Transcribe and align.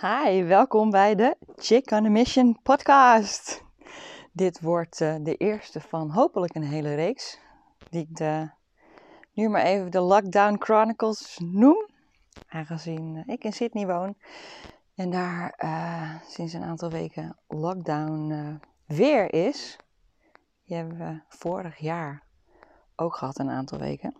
Hi, 0.00 0.44
welkom 0.44 0.90
bij 0.90 1.14
de 1.14 1.36
Chick 1.56 1.90
on 1.90 2.04
a 2.04 2.08
Mission 2.08 2.58
podcast. 2.62 3.64
Dit 4.32 4.60
wordt 4.60 5.00
uh, 5.00 5.14
de 5.20 5.34
eerste 5.34 5.80
van 5.80 6.10
hopelijk 6.10 6.54
een 6.54 6.62
hele 6.62 6.94
reeks, 6.94 7.38
die 7.90 8.00
ik 8.00 8.16
de, 8.16 8.50
nu 9.32 9.48
maar 9.48 9.62
even 9.62 9.90
de 9.90 10.00
Lockdown 10.00 10.56
Chronicles 10.58 11.38
noem. 11.42 11.88
Aangezien 12.48 13.22
ik 13.26 13.44
in 13.44 13.52
Sydney 13.52 13.86
woon 13.86 14.14
en 14.94 15.10
daar 15.10 15.58
uh, 15.64 16.14
sinds 16.22 16.52
een 16.52 16.64
aantal 16.64 16.90
weken 16.90 17.36
lockdown 17.48 18.60
weer 18.86 19.32
is. 19.32 19.76
Die 20.64 20.76
hebben 20.76 20.98
we 20.98 21.20
vorig 21.28 21.78
jaar 21.78 22.22
ook 22.96 23.16
gehad, 23.16 23.38
een 23.38 23.50
aantal 23.50 23.78
weken, 23.78 24.14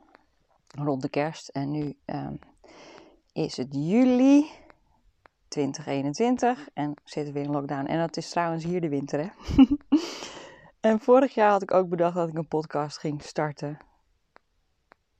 rond 0.68 1.02
de 1.02 1.10
kerst. 1.10 1.48
En 1.48 1.70
nu 1.70 1.96
um, 2.06 2.38
is 3.32 3.56
het 3.56 3.68
juli 3.70 4.50
2021 5.50 6.68
en 6.74 6.94
zitten 7.04 7.34
we 7.34 7.40
in 7.40 7.50
lockdown. 7.50 7.86
En 7.86 7.98
dat 7.98 8.16
is 8.16 8.30
trouwens 8.30 8.64
hier 8.64 8.80
de 8.80 8.88
winter, 8.88 9.20
hè? 9.20 9.28
en 10.90 11.00
vorig 11.00 11.34
jaar 11.34 11.50
had 11.50 11.62
ik 11.62 11.74
ook 11.74 11.88
bedacht 11.88 12.14
dat 12.14 12.28
ik 12.28 12.36
een 12.36 12.48
podcast 12.48 12.98
ging 12.98 13.22
starten. 13.22 13.78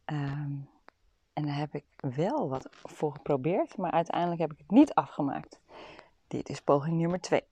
Um, 0.06 0.68
en 1.32 1.46
daar 1.46 1.56
heb 1.56 1.74
ik 1.74 1.84
wel 2.14 2.48
wat 2.48 2.68
voor 2.70 3.12
geprobeerd, 3.12 3.76
maar 3.76 3.90
uiteindelijk 3.90 4.40
heb 4.40 4.52
ik 4.52 4.58
het 4.58 4.70
niet 4.70 4.94
afgemaakt. 4.94 5.60
Dit 6.28 6.48
is 6.48 6.60
poging 6.60 6.96
nummer 6.96 7.20
2. 7.20 7.42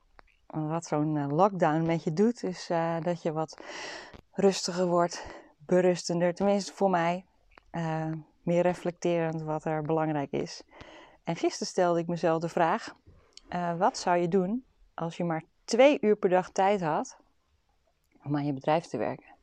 Wat 0.47 0.86
zo'n 0.86 1.14
uh, 1.14 1.28
lockdown 1.28 1.86
met 1.86 2.05
je 2.05 2.12
doet, 2.12 2.42
is 2.42 2.70
uh, 2.70 3.00
dat 3.00 3.22
je 3.22 3.33
wat 3.33 3.60
rustiger 4.33 4.86
wordt, 4.86 5.27
berustender, 5.58 6.34
tenminste 6.34 6.72
voor 6.72 6.91
mij. 6.91 7.24
Uh, 7.72 8.12
meer 8.42 8.62
reflecterend 8.62 9.42
wat 9.42 9.64
er 9.64 9.83
belangrijk 9.83 10.33
is. 10.33 10.62
En 11.28 11.37
gisteren 11.37 11.66
stelde 11.66 12.00
ik 12.00 12.06
mezelf 12.06 12.41
de 12.41 12.48
vraag: 12.48 12.95
uh, 13.50 13.78
wat 13.78 13.98
zou 13.98 14.16
je 14.16 14.28
doen 14.28 14.64
als 14.95 15.16
je 15.16 15.24
maar 15.24 15.42
twee 15.64 15.98
uur 16.00 16.16
per 16.16 16.28
dag 16.28 16.50
tijd 16.50 16.80
had 16.80 17.16
om 18.25 18.36
aan 18.36 18.47
je 18.47 18.52
bedrijf 18.52 18.86
te 18.86 18.97
werken? 18.97 19.34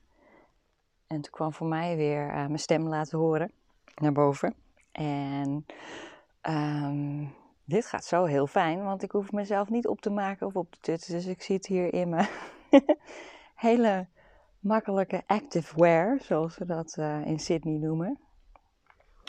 En 1.08 1.22
toen 1.22 1.32
kwam 1.32 1.54
voor 1.54 1.68
mij 1.68 1.96
weer 1.96 2.28
uh, 2.28 2.34
mijn 2.34 2.60
stem 2.60 2.88
laten 2.88 3.18
horen 3.20 3.52
naar 3.96 4.12
boven. 4.12 4.56
En 4.92 5.66
um, 6.42 7.34
dit 7.66 7.86
gaat 7.86 8.06
zo 8.06 8.24
heel 8.24 8.48
fijn, 8.48 8.84
want 8.84 9.04
ik 9.04 9.12
hoef 9.12 9.32
mezelf 9.32 9.70
niet 9.70 9.88
op 9.88 10.02
te 10.02 10.10
maken 10.10 10.48
of 10.48 10.56
op 10.56 10.72
te 10.72 10.80
tutsen. 10.80 11.14
Dus 11.14 11.26
ik 11.26 11.42
zit 11.42 11.66
hier 11.66 11.94
in 11.94 12.10
mijn 12.10 12.28
hele 13.56 14.08
makkelijke 14.60 15.24
active 15.26 15.80
wear, 15.80 16.20
zoals 16.22 16.58
we 16.58 16.66
dat 16.66 16.96
uh, 17.00 17.26
in 17.26 17.40
Sydney 17.40 17.78
noemen. 17.78 18.25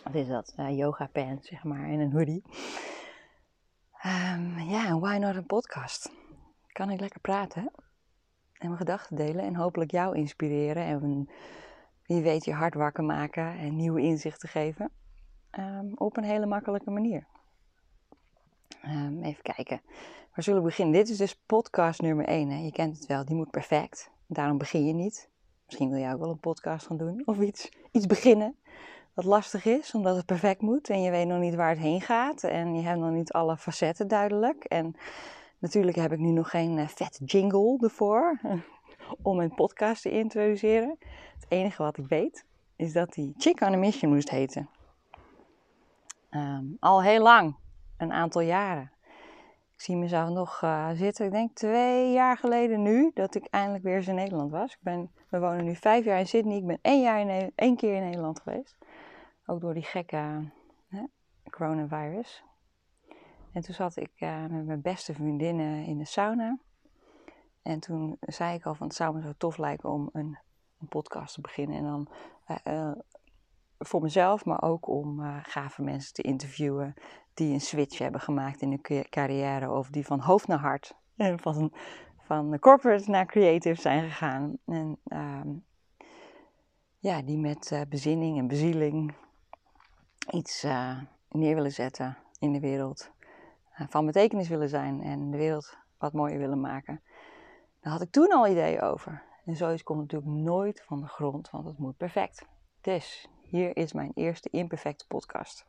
Wat 0.06 0.14
is 0.14 0.28
dat? 0.28 0.54
Uh, 0.56 0.76
yoga 0.76 1.06
pants, 1.06 1.48
zeg 1.48 1.64
maar, 1.64 1.84
en 1.84 2.00
een 2.00 2.12
hoodie. 2.12 2.42
Um, 4.04 4.58
ja, 4.58 4.86
en 4.86 5.00
why 5.00 5.16
not 5.16 5.36
een 5.36 5.46
podcast? 5.46 6.12
Kan 6.66 6.90
ik 6.90 7.00
lekker 7.00 7.20
praten 7.20 7.62
en 8.52 8.66
mijn 8.66 8.76
gedachten 8.76 9.16
delen 9.16 9.44
en 9.44 9.54
hopelijk 9.54 9.90
jou 9.90 10.16
inspireren 10.16 10.84
en 10.84 11.28
wie 12.02 12.22
weet 12.22 12.44
je 12.44 12.52
hart 12.52 12.74
wakker 12.74 13.04
maken 13.04 13.58
en 13.58 13.76
nieuwe 13.76 14.00
inzichten 14.00 14.48
geven 14.48 14.90
um, 15.58 15.92
op 15.94 16.16
een 16.16 16.24
hele 16.24 16.46
makkelijke 16.46 16.90
manier. 16.90 17.26
Um, 18.84 19.22
even 19.22 19.42
kijken, 19.42 19.80
waar 20.34 20.44
zullen 20.44 20.60
we 20.60 20.66
beginnen? 20.66 20.94
Dit 20.94 21.08
is 21.08 21.16
dus 21.16 21.40
podcast 21.46 22.00
nummer 22.00 22.24
1. 22.24 22.50
Hè? 22.50 22.58
Je 22.58 22.72
kent 22.72 22.96
het 22.96 23.06
wel, 23.06 23.24
die 23.24 23.36
moet 23.36 23.50
perfect. 23.50 24.10
Daarom 24.26 24.58
begin 24.58 24.86
je 24.86 24.92
niet. 24.92 25.30
Misschien 25.66 25.90
wil 25.90 25.98
jij 25.98 26.12
ook 26.12 26.20
wel 26.20 26.30
een 26.30 26.40
podcast 26.40 26.86
gaan 26.86 26.96
doen 26.96 27.22
of 27.24 27.38
iets, 27.38 27.72
iets 27.92 28.06
beginnen 28.06 28.56
wat 29.16 29.24
lastig 29.24 29.64
is, 29.64 29.94
omdat 29.94 30.16
het 30.16 30.26
perfect 30.26 30.60
moet 30.60 30.90
en 30.90 31.02
je 31.02 31.10
weet 31.10 31.26
nog 31.26 31.38
niet 31.38 31.54
waar 31.54 31.68
het 31.68 31.78
heen 31.78 32.00
gaat 32.00 32.42
en 32.44 32.74
je 32.74 32.82
hebt 32.82 32.98
nog 32.98 33.10
niet 33.10 33.32
alle 33.32 33.56
facetten 33.56 34.08
duidelijk. 34.08 34.64
En 34.64 34.96
natuurlijk 35.58 35.96
heb 35.96 36.12
ik 36.12 36.18
nu 36.18 36.30
nog 36.30 36.50
geen 36.50 36.76
uh, 36.76 36.88
vet 36.88 37.20
jingle 37.24 37.78
ervoor 37.80 38.40
om 39.22 39.40
een 39.40 39.54
podcast 39.54 40.02
te 40.02 40.10
introduceren. 40.10 40.98
Het 41.34 41.46
enige 41.48 41.82
wat 41.82 41.98
ik 41.98 42.06
weet 42.06 42.44
is 42.76 42.92
dat 42.92 43.12
die 43.12 43.34
Chick 43.38 43.60
on 43.60 43.72
a 43.72 43.76
Mission 43.76 44.12
moest 44.12 44.30
heten. 44.30 44.68
Um, 46.30 46.76
al 46.80 47.02
heel 47.02 47.22
lang, 47.22 47.56
een 47.96 48.12
aantal 48.12 48.40
jaren. 48.40 48.90
Ik 49.74 49.82
zie 49.82 49.96
mezelf 49.96 50.28
nog 50.28 50.60
uh, 50.64 50.90
zitten, 50.94 51.26
ik 51.26 51.32
denk 51.32 51.54
twee 51.54 52.12
jaar 52.12 52.36
geleden 52.36 52.82
nu, 52.82 53.10
dat 53.14 53.34
ik 53.34 53.46
eindelijk 53.50 53.84
weer 53.84 53.96
eens 53.96 54.08
in 54.08 54.14
Nederland 54.14 54.50
was. 54.50 54.72
Ik 54.72 54.80
ben, 54.80 55.10
we 55.28 55.38
wonen 55.38 55.64
nu 55.64 55.74
vijf 55.74 56.04
jaar 56.04 56.18
in 56.18 56.26
Sydney, 56.26 56.56
ik 56.56 56.66
ben 56.66 56.78
één, 56.82 57.02
jaar 57.02 57.50
één 57.54 57.76
keer 57.76 57.94
in 57.94 58.02
Nederland 58.02 58.40
geweest. 58.40 58.76
Ook 59.46 59.60
door 59.60 59.74
die 59.74 59.82
gekke 59.82 60.50
hè, 60.88 61.04
coronavirus. 61.50 62.44
En 63.52 63.62
toen 63.62 63.74
zat 63.74 63.96
ik 63.96 64.10
uh, 64.18 64.46
met 64.46 64.66
mijn 64.66 64.80
beste 64.80 65.14
vriendinnen 65.14 65.84
in 65.84 65.98
de 65.98 66.04
sauna. 66.04 66.58
En 67.62 67.80
toen 67.80 68.16
zei 68.20 68.54
ik 68.54 68.66
al 68.66 68.74
van 68.74 68.86
het 68.86 68.96
zou 68.96 69.14
me 69.14 69.22
zo 69.22 69.32
tof 69.38 69.56
lijken 69.56 69.90
om 69.90 70.08
een, 70.12 70.38
een 70.80 70.88
podcast 70.88 71.34
te 71.34 71.40
beginnen. 71.40 71.76
En 71.76 71.84
dan 71.84 72.08
uh, 72.48 72.56
uh, 72.74 72.92
voor 73.78 74.02
mezelf, 74.02 74.44
maar 74.44 74.62
ook 74.62 74.88
om 74.88 75.20
gave 75.42 75.82
mensen 75.82 76.14
te 76.14 76.22
interviewen 76.22 76.94
die 77.34 77.52
een 77.52 77.60
switch 77.60 77.98
hebben 77.98 78.20
gemaakt 78.20 78.60
in 78.60 78.68
hun 78.68 79.06
carrière. 79.08 79.70
Of 79.70 79.90
die 79.90 80.06
van 80.06 80.20
hoofd 80.20 80.46
naar 80.46 80.58
hart, 80.58 80.96
en 81.16 81.38
van, 81.38 81.72
van 82.18 82.58
corporate 82.58 83.10
naar 83.10 83.26
creative 83.26 83.80
zijn 83.80 84.10
gegaan. 84.10 84.58
En 84.66 84.98
ehm, 85.04 85.48
ja, 86.98 87.22
die 87.22 87.38
met 87.38 87.86
bezinning 87.88 88.38
en 88.38 88.46
bezieling 88.46 89.14
iets 90.30 90.64
uh, 90.64 90.98
neer 91.28 91.54
willen 91.54 91.72
zetten 91.72 92.16
in 92.38 92.52
de 92.52 92.60
wereld. 92.60 93.10
Uh, 93.80 93.86
van 93.88 94.06
betekenis 94.06 94.48
willen 94.48 94.68
zijn 94.68 95.02
en 95.02 95.30
de 95.30 95.36
wereld 95.36 95.76
wat 95.98 96.12
mooier 96.12 96.38
willen 96.38 96.60
maken. 96.60 97.02
Daar 97.80 97.92
had 97.92 98.02
ik 98.02 98.10
toen 98.10 98.32
al 98.32 98.46
ideeën 98.46 98.80
over. 98.80 99.22
En 99.44 99.56
zoiets 99.56 99.82
komt 99.82 100.00
natuurlijk 100.00 100.30
nooit 100.30 100.82
van 100.82 101.00
de 101.00 101.06
grond, 101.06 101.50
want 101.50 101.66
het 101.66 101.78
moet 101.78 101.96
perfect. 101.96 102.46
Dus 102.80 103.28
hier 103.42 103.76
is 103.76 103.92
mijn 103.92 104.10
eerste 104.14 104.48
imperfecte 104.50 105.06
podcast. 105.06 105.66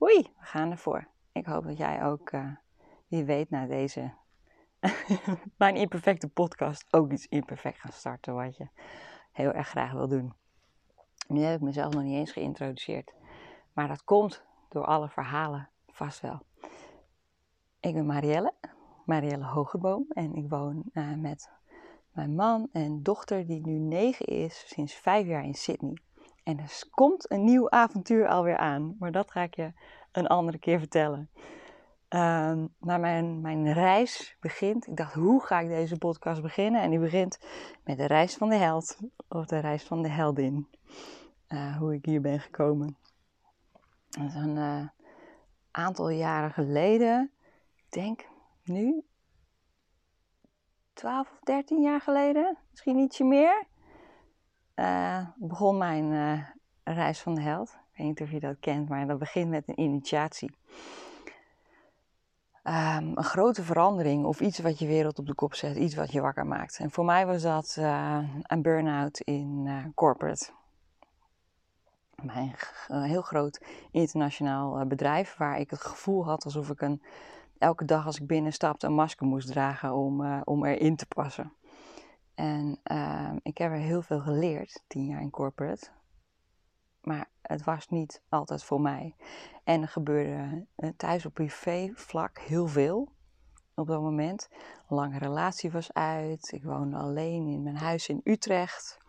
Oei, 0.00 0.22
we 0.22 0.44
gaan 0.44 0.70
ervoor. 0.70 1.06
Ik 1.32 1.46
hoop 1.46 1.64
dat 1.64 1.76
jij 1.76 2.04
ook, 2.04 2.32
uh, 2.32 2.46
wie 3.08 3.24
weet, 3.24 3.50
na 3.50 3.66
deze 3.66 4.12
mijn 5.56 5.76
imperfecte 5.76 6.28
podcast 6.28 6.86
ook 6.90 7.12
iets 7.12 7.26
imperfect 7.26 7.78
gaat 7.78 7.94
starten 7.94 8.34
wat 8.34 8.56
je 8.56 8.68
heel 9.32 9.52
erg 9.52 9.68
graag 9.68 9.92
wil 9.92 10.08
doen. 10.08 10.32
Nu 11.28 11.40
heb 11.40 11.54
ik 11.56 11.60
mezelf 11.60 11.94
nog 11.94 12.02
niet 12.02 12.16
eens 12.16 12.32
geïntroduceerd. 12.32 13.12
Maar 13.72 13.88
dat 13.88 14.04
komt 14.04 14.44
door 14.68 14.84
alle 14.84 15.08
verhalen 15.08 15.68
vast 15.86 16.20
wel. 16.20 16.40
Ik 17.80 17.94
ben 17.94 18.06
Marielle, 18.06 18.52
Marielle 19.04 19.44
Hogerboom. 19.44 20.06
En 20.08 20.34
ik 20.34 20.48
woon 20.48 20.82
uh, 20.92 21.14
met 21.14 21.50
mijn 22.12 22.34
man 22.34 22.68
en 22.72 23.02
dochter, 23.02 23.46
die 23.46 23.66
nu 23.66 23.78
negen 23.78 24.26
is, 24.26 24.64
sinds 24.66 24.94
vijf 24.94 25.26
jaar 25.26 25.44
in 25.44 25.54
Sydney. 25.54 25.96
En 26.42 26.58
er 26.58 26.82
komt 26.90 27.30
een 27.30 27.44
nieuw 27.44 27.70
avontuur 27.70 28.28
alweer 28.28 28.56
aan. 28.56 28.96
Maar 28.98 29.12
dat 29.12 29.30
ga 29.30 29.42
ik 29.42 29.54
je 29.54 29.72
een 30.12 30.26
andere 30.26 30.58
keer 30.58 30.78
vertellen. 30.78 31.30
Uh, 32.10 32.64
maar 32.78 33.00
mijn, 33.00 33.40
mijn 33.40 33.72
reis 33.72 34.36
begint. 34.40 34.86
Ik 34.86 34.96
dacht, 34.96 35.14
hoe 35.14 35.42
ga 35.42 35.60
ik 35.60 35.68
deze 35.68 35.98
podcast 35.98 36.42
beginnen? 36.42 36.82
En 36.82 36.90
die 36.90 36.98
begint 36.98 37.38
met 37.84 37.96
de 37.96 38.06
reis 38.06 38.36
van 38.36 38.48
de 38.48 38.56
held. 38.56 38.98
Of 39.28 39.46
de 39.46 39.58
reis 39.58 39.84
van 39.84 40.02
de 40.02 40.08
heldin. 40.08 40.68
Uh, 41.48 41.76
hoe 41.76 41.94
ik 41.94 42.04
hier 42.04 42.20
ben 42.20 42.40
gekomen. 42.40 42.96
Een 44.18 44.56
uh, 44.56 44.88
aantal 45.70 46.08
jaren 46.08 46.52
geleden, 46.52 47.30
ik 47.74 47.84
denk 47.88 48.28
nu 48.64 49.04
12 50.92 51.30
of 51.30 51.38
13 51.42 51.82
jaar 51.82 52.00
geleden, 52.00 52.58
misschien 52.70 52.98
ietsje 52.98 53.24
meer, 53.24 53.64
uh, 54.76 55.26
begon 55.36 55.78
mijn 55.78 56.12
uh, 56.12 56.48
reis 56.84 57.20
van 57.20 57.34
de 57.34 57.40
held. 57.40 57.68
Ik 57.68 57.98
weet 57.98 58.06
niet 58.06 58.20
of 58.20 58.30
je 58.30 58.40
dat 58.40 58.56
kent, 58.60 58.88
maar 58.88 59.06
dat 59.06 59.18
begint 59.18 59.50
met 59.50 59.68
een 59.68 59.80
initiatie. 59.80 60.56
Um, 62.64 63.16
een 63.16 63.24
grote 63.24 63.62
verandering 63.62 64.24
of 64.24 64.40
iets 64.40 64.58
wat 64.58 64.78
je 64.78 64.86
wereld 64.86 65.18
op 65.18 65.26
de 65.26 65.34
kop 65.34 65.54
zet, 65.54 65.76
iets 65.76 65.94
wat 65.94 66.12
je 66.12 66.20
wakker 66.20 66.46
maakt. 66.46 66.78
En 66.78 66.90
voor 66.90 67.04
mij 67.04 67.26
was 67.26 67.42
dat 67.42 67.76
een 68.42 68.62
burn-out 68.62 69.20
in 69.20 69.92
corporate 69.94 70.52
mijn 72.24 72.54
een 72.88 73.02
heel 73.02 73.22
groot 73.22 73.60
internationaal 73.90 74.78
eh, 74.78 74.86
bedrijf 74.86 75.36
waar 75.36 75.58
ik 75.58 75.70
het 75.70 75.80
gevoel 75.80 76.24
had 76.24 76.44
alsof 76.44 76.70
ik 76.70 76.80
een, 76.80 77.02
elke 77.58 77.84
dag 77.84 78.06
als 78.06 78.20
ik 78.20 78.26
binnenstapte 78.26 78.86
een 78.86 78.94
masker 78.94 79.26
moest 79.26 79.46
dragen 79.46 79.94
om, 79.94 80.20
uh, 80.20 80.40
om 80.44 80.64
erin 80.64 80.96
te 80.96 81.06
passen. 81.06 81.52
En 82.34 82.80
uh, 82.92 83.32
ik 83.42 83.58
heb 83.58 83.70
er 83.70 83.78
heel 83.78 84.02
veel 84.02 84.20
geleerd, 84.20 84.82
tien 84.86 85.06
jaar 85.06 85.20
in 85.20 85.30
corporate. 85.30 85.88
Maar 87.00 87.28
het 87.42 87.64
was 87.64 87.88
niet 87.88 88.22
altijd 88.28 88.64
voor 88.64 88.80
mij. 88.80 89.16
En 89.64 89.82
er 89.82 89.88
gebeurde 89.88 90.66
thuis 90.96 91.26
op 91.26 91.34
privé 91.34 91.90
vlak 91.94 92.38
heel 92.38 92.66
veel 92.66 93.12
op 93.74 93.86
dat 93.86 94.00
moment. 94.00 94.48
Lange 94.88 95.18
relatie 95.18 95.70
was 95.70 95.92
uit. 95.92 96.52
Ik 96.52 96.64
woonde 96.64 96.96
alleen 96.96 97.46
in 97.46 97.62
mijn 97.62 97.76
huis 97.76 98.08
in 98.08 98.20
Utrecht. 98.24 99.01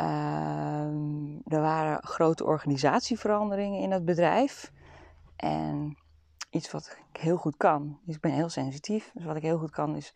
Uh, 0.00 0.86
er 1.46 1.60
waren 1.60 2.02
grote 2.02 2.44
organisatieveranderingen 2.44 3.80
in 3.80 3.90
het 3.90 4.04
bedrijf. 4.04 4.72
En 5.36 5.96
iets 6.50 6.70
wat 6.70 6.98
ik 7.12 7.20
heel 7.20 7.36
goed 7.36 7.56
kan. 7.56 7.98
Dus 8.04 8.14
ik 8.14 8.20
ben 8.20 8.32
heel 8.32 8.48
sensitief. 8.48 9.10
Dus 9.14 9.24
wat 9.24 9.36
ik 9.36 9.42
heel 9.42 9.58
goed 9.58 9.70
kan 9.70 9.96
is 9.96 10.14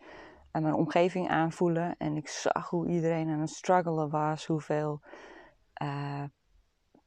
mijn 0.52 0.74
omgeving 0.74 1.28
aanvoelen. 1.28 1.94
En 1.98 2.16
ik 2.16 2.28
zag 2.28 2.70
hoe 2.70 2.88
iedereen 2.88 3.28
aan 3.28 3.40
het 3.40 3.50
struggelen 3.50 4.10
was. 4.10 4.46
Hoeveel 4.46 5.00
uh, 5.82 6.22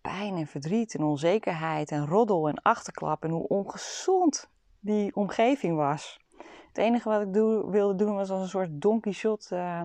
pijn 0.02 0.36
en 0.36 0.48
verdriet 0.48 0.96
en 0.96 1.04
onzekerheid 1.04 1.92
en 1.92 2.08
roddel 2.08 2.48
en 2.48 2.62
achterklap. 2.62 3.24
En 3.24 3.30
hoe 3.30 3.48
ongezond 3.48 4.50
die 4.80 5.16
omgeving 5.16 5.76
was. 5.76 6.20
Het 6.68 6.78
enige 6.78 7.10
wat 7.10 7.22
ik 7.22 7.34
wilde 7.72 7.96
doen 7.96 8.16
was 8.16 8.30
als 8.30 8.42
een 8.42 8.48
soort 8.48 8.82
Don 8.82 9.00
Quixote 9.00 9.56
uh, 9.56 9.82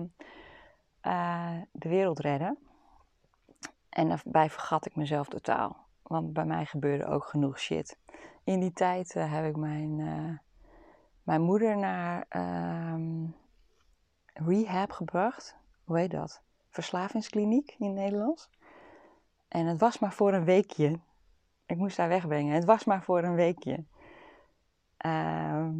uh, 1.03 1.61
de 1.71 1.89
wereld 1.89 2.19
redden. 2.19 2.57
En 3.95 4.07
daarbij 4.07 4.49
vergat 4.49 4.85
ik 4.85 4.95
mezelf 4.95 5.27
totaal. 5.27 5.87
Want 6.01 6.33
bij 6.33 6.45
mij 6.45 6.65
gebeurde 6.65 7.05
ook 7.05 7.25
genoeg 7.25 7.59
shit. 7.59 7.97
In 8.43 8.59
die 8.59 8.73
tijd 8.73 9.15
uh, 9.15 9.33
heb 9.33 9.45
ik 9.45 9.55
mijn, 9.55 9.99
uh, 9.99 10.37
mijn 11.23 11.41
moeder 11.41 11.77
naar 11.77 12.25
uh, 12.29 13.29
rehab 14.33 14.91
gebracht. 14.91 15.57
Hoe 15.83 15.97
heet 15.97 16.11
dat? 16.11 16.41
Verslavingskliniek 16.69 17.75
in 17.77 17.93
Nederlands. 17.93 18.49
En 19.47 19.65
het 19.65 19.79
was 19.79 19.99
maar 19.99 20.13
voor 20.13 20.33
een 20.33 20.45
weekje. 20.45 20.99
Ik 21.65 21.77
moest 21.77 21.97
haar 21.97 22.09
wegbrengen. 22.09 22.53
Het 22.53 22.65
was 22.65 22.85
maar 22.85 23.03
voor 23.03 23.23
een 23.23 23.35
weekje. 23.35 23.85
Ehm, 24.97 25.73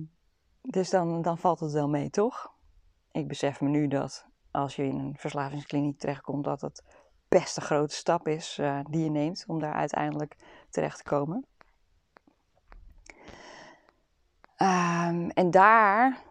dus 0.62 0.90
dan, 0.90 1.22
dan 1.22 1.38
valt 1.38 1.60
het 1.60 1.72
wel 1.72 1.90
mee, 1.90 2.10
toch? 2.10 2.54
Ik 3.12 3.28
besef 3.28 3.62
me 3.62 3.70
nu 3.70 3.88
dat 3.88 4.28
als 4.52 4.76
je 4.76 4.84
in 4.84 5.00
een 5.00 5.18
verslavingskliniek 5.18 6.00
terechtkomt, 6.00 6.44
dat 6.44 6.62
het 6.62 6.84
best 7.28 7.58
een 7.58 7.64
grote 7.64 7.96
stap 7.96 8.28
is 8.28 8.58
uh, 8.62 8.80
die 8.90 9.04
je 9.04 9.10
neemt 9.10 9.44
om 9.48 9.60
daar 9.60 9.74
uiteindelijk 9.74 10.36
terecht 10.70 10.98
te 10.98 11.04
komen. 11.04 11.46
Um, 14.58 15.30
en 15.30 15.52
daar 15.52 16.22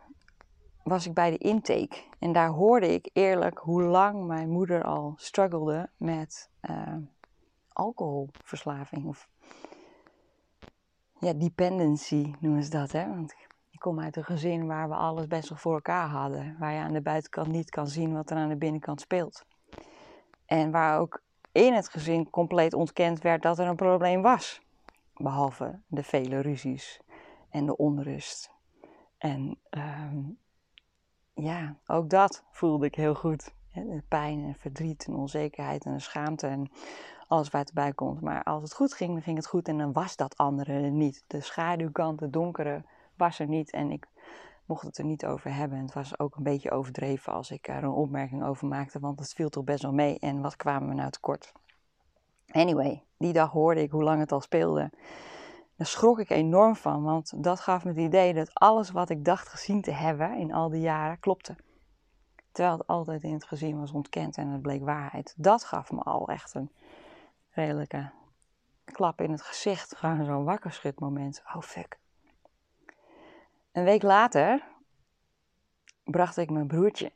was 0.82 1.06
ik 1.06 1.14
bij 1.14 1.30
de 1.30 1.38
intake. 1.38 1.96
En 2.18 2.32
daar 2.32 2.48
hoorde 2.48 2.92
ik 2.92 3.10
eerlijk 3.12 3.58
hoe 3.58 3.82
lang 3.82 4.26
mijn 4.26 4.48
moeder 4.50 4.84
al 4.84 5.14
struggelde 5.16 5.90
met 5.96 6.50
uh, 6.70 6.96
alcoholverslaving. 7.68 9.06
Of 9.06 9.28
ja, 11.18 11.32
dependency 11.32 12.34
noemen 12.40 12.62
ze 12.62 12.70
dat. 12.70 12.92
Hè? 12.92 13.08
Want 13.08 13.34
ik 13.70 13.78
kom 13.78 14.00
uit 14.00 14.16
een 14.16 14.24
gezin 14.24 14.66
waar 14.66 14.88
we 14.88 14.94
alles 14.94 15.26
best 15.26 15.48
wel 15.48 15.58
voor 15.58 15.74
elkaar 15.74 16.08
hadden. 16.08 16.56
Waar 16.58 16.72
je 16.72 16.80
aan 16.80 16.92
de 16.92 17.02
buitenkant 17.02 17.48
niet 17.48 17.70
kan 17.70 17.86
zien 17.86 18.12
wat 18.12 18.30
er 18.30 18.36
aan 18.36 18.48
de 18.48 18.56
binnenkant 18.56 19.00
speelt. 19.00 19.44
En 20.46 20.70
waar 20.70 20.98
ook 20.98 21.22
in 21.52 21.72
het 21.72 21.88
gezin 21.88 22.30
compleet 22.30 22.74
ontkend 22.74 23.20
werd 23.22 23.42
dat 23.42 23.58
er 23.58 23.66
een 23.66 23.76
probleem 23.76 24.22
was. 24.22 24.62
Behalve 25.16 25.80
de 25.86 26.02
vele 26.02 26.40
ruzies 26.40 27.00
en 27.50 27.66
de 27.66 27.76
onrust. 27.76 28.50
En 29.18 29.58
um, 29.70 30.38
ja, 31.34 31.76
ook 31.86 32.10
dat 32.10 32.44
voelde 32.50 32.86
ik 32.86 32.94
heel 32.94 33.14
goed. 33.14 33.54
De 33.72 34.02
pijn 34.08 34.44
en 34.44 34.54
verdriet 34.54 35.04
en 35.06 35.14
onzekerheid 35.14 35.84
en 35.84 35.92
de 35.92 36.00
schaamte 36.00 36.46
en 36.46 36.70
alles 37.28 37.50
wat 37.50 37.68
erbij 37.68 37.92
komt. 37.92 38.20
Maar 38.20 38.42
als 38.42 38.62
het 38.62 38.74
goed 38.74 38.94
ging, 38.94 39.12
dan 39.12 39.22
ging 39.22 39.36
het 39.36 39.46
goed 39.46 39.68
en 39.68 39.78
dan 39.78 39.92
was 39.92 40.16
dat 40.16 40.36
andere 40.36 40.80
niet. 40.80 41.24
De 41.26 41.40
schaduwkant, 41.40 42.20
het 42.20 42.32
donkere, 42.32 42.84
was 43.16 43.38
er 43.38 43.48
niet. 43.48 43.70
En 43.70 43.90
ik 43.90 44.06
mocht 44.66 44.82
het 44.82 44.98
er 44.98 45.04
niet 45.04 45.26
over 45.26 45.54
hebben. 45.54 45.78
En 45.78 45.84
het 45.84 45.94
was 45.94 46.18
ook 46.18 46.36
een 46.36 46.42
beetje 46.42 46.70
overdreven 46.70 47.32
als 47.32 47.50
ik 47.50 47.68
er 47.68 47.84
een 47.84 47.90
opmerking 47.90 48.44
over 48.44 48.66
maakte, 48.66 49.00
want 49.00 49.18
het 49.18 49.32
viel 49.32 49.48
toch 49.48 49.64
best 49.64 49.82
wel 49.82 49.92
mee. 49.92 50.18
En 50.18 50.40
wat 50.40 50.56
kwamen 50.56 50.88
we 50.88 50.94
nou 50.94 51.10
tekort? 51.10 51.52
Anyway, 52.46 53.04
die 53.16 53.32
dag 53.32 53.50
hoorde 53.50 53.82
ik 53.82 53.90
hoe 53.90 54.02
lang 54.02 54.20
het 54.20 54.32
al 54.32 54.40
speelde. 54.40 54.90
Daar 55.76 55.86
schrok 55.86 56.18
ik 56.18 56.30
enorm 56.30 56.76
van, 56.76 57.02
want 57.02 57.42
dat 57.42 57.60
gaf 57.60 57.84
me 57.84 57.90
het 57.90 57.98
idee 57.98 58.34
dat 58.34 58.54
alles 58.54 58.90
wat 58.90 59.10
ik 59.10 59.24
dacht 59.24 59.48
gezien 59.48 59.82
te 59.82 59.90
hebben 59.90 60.38
in 60.38 60.52
al 60.52 60.68
die 60.68 60.80
jaren 60.80 61.18
klopte. 61.18 61.56
Terwijl 62.52 62.78
het 62.78 62.86
altijd 62.86 63.22
in 63.22 63.32
het 63.32 63.44
gezin 63.44 63.80
was 63.80 63.92
ontkend 63.92 64.36
en 64.36 64.48
het 64.48 64.62
bleek 64.62 64.84
waarheid. 64.84 65.34
Dat 65.36 65.64
gaf 65.64 65.90
me 65.90 66.00
al 66.00 66.28
echt 66.28 66.54
een 66.54 66.70
redelijke 67.50 68.10
klap 68.84 69.20
in 69.20 69.30
het 69.30 69.42
gezicht. 69.42 69.96
Gewoon 69.96 70.24
zo'n 70.24 70.44
wakkerschutmoment. 70.44 71.42
Oh 71.54 71.62
fuck. 71.62 71.98
Een 73.74 73.84
week 73.84 74.02
later 74.02 74.62
bracht 76.04 76.36
ik 76.36 76.50
mijn 76.50 76.66
broertje. 76.66 77.12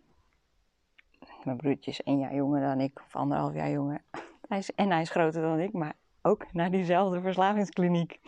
Mijn 1.45 1.57
broertje 1.57 1.91
is 1.91 2.03
één 2.03 2.19
jaar 2.19 2.35
jonger 2.35 2.61
dan 2.61 2.81
ik, 2.81 3.01
of 3.07 3.17
anderhalf 3.17 3.55
jaar 3.55 3.71
jonger. 3.71 4.03
Hij 4.49 4.59
is, 4.59 4.75
en 4.75 4.91
hij 4.91 5.01
is 5.01 5.11
groter 5.11 5.43
dan 5.43 5.59
ik, 5.59 5.73
maar 5.73 5.97
ook 6.23 6.53
naar 6.53 6.71
diezelfde 6.71 7.21
verslavingskliniek. 7.21 8.21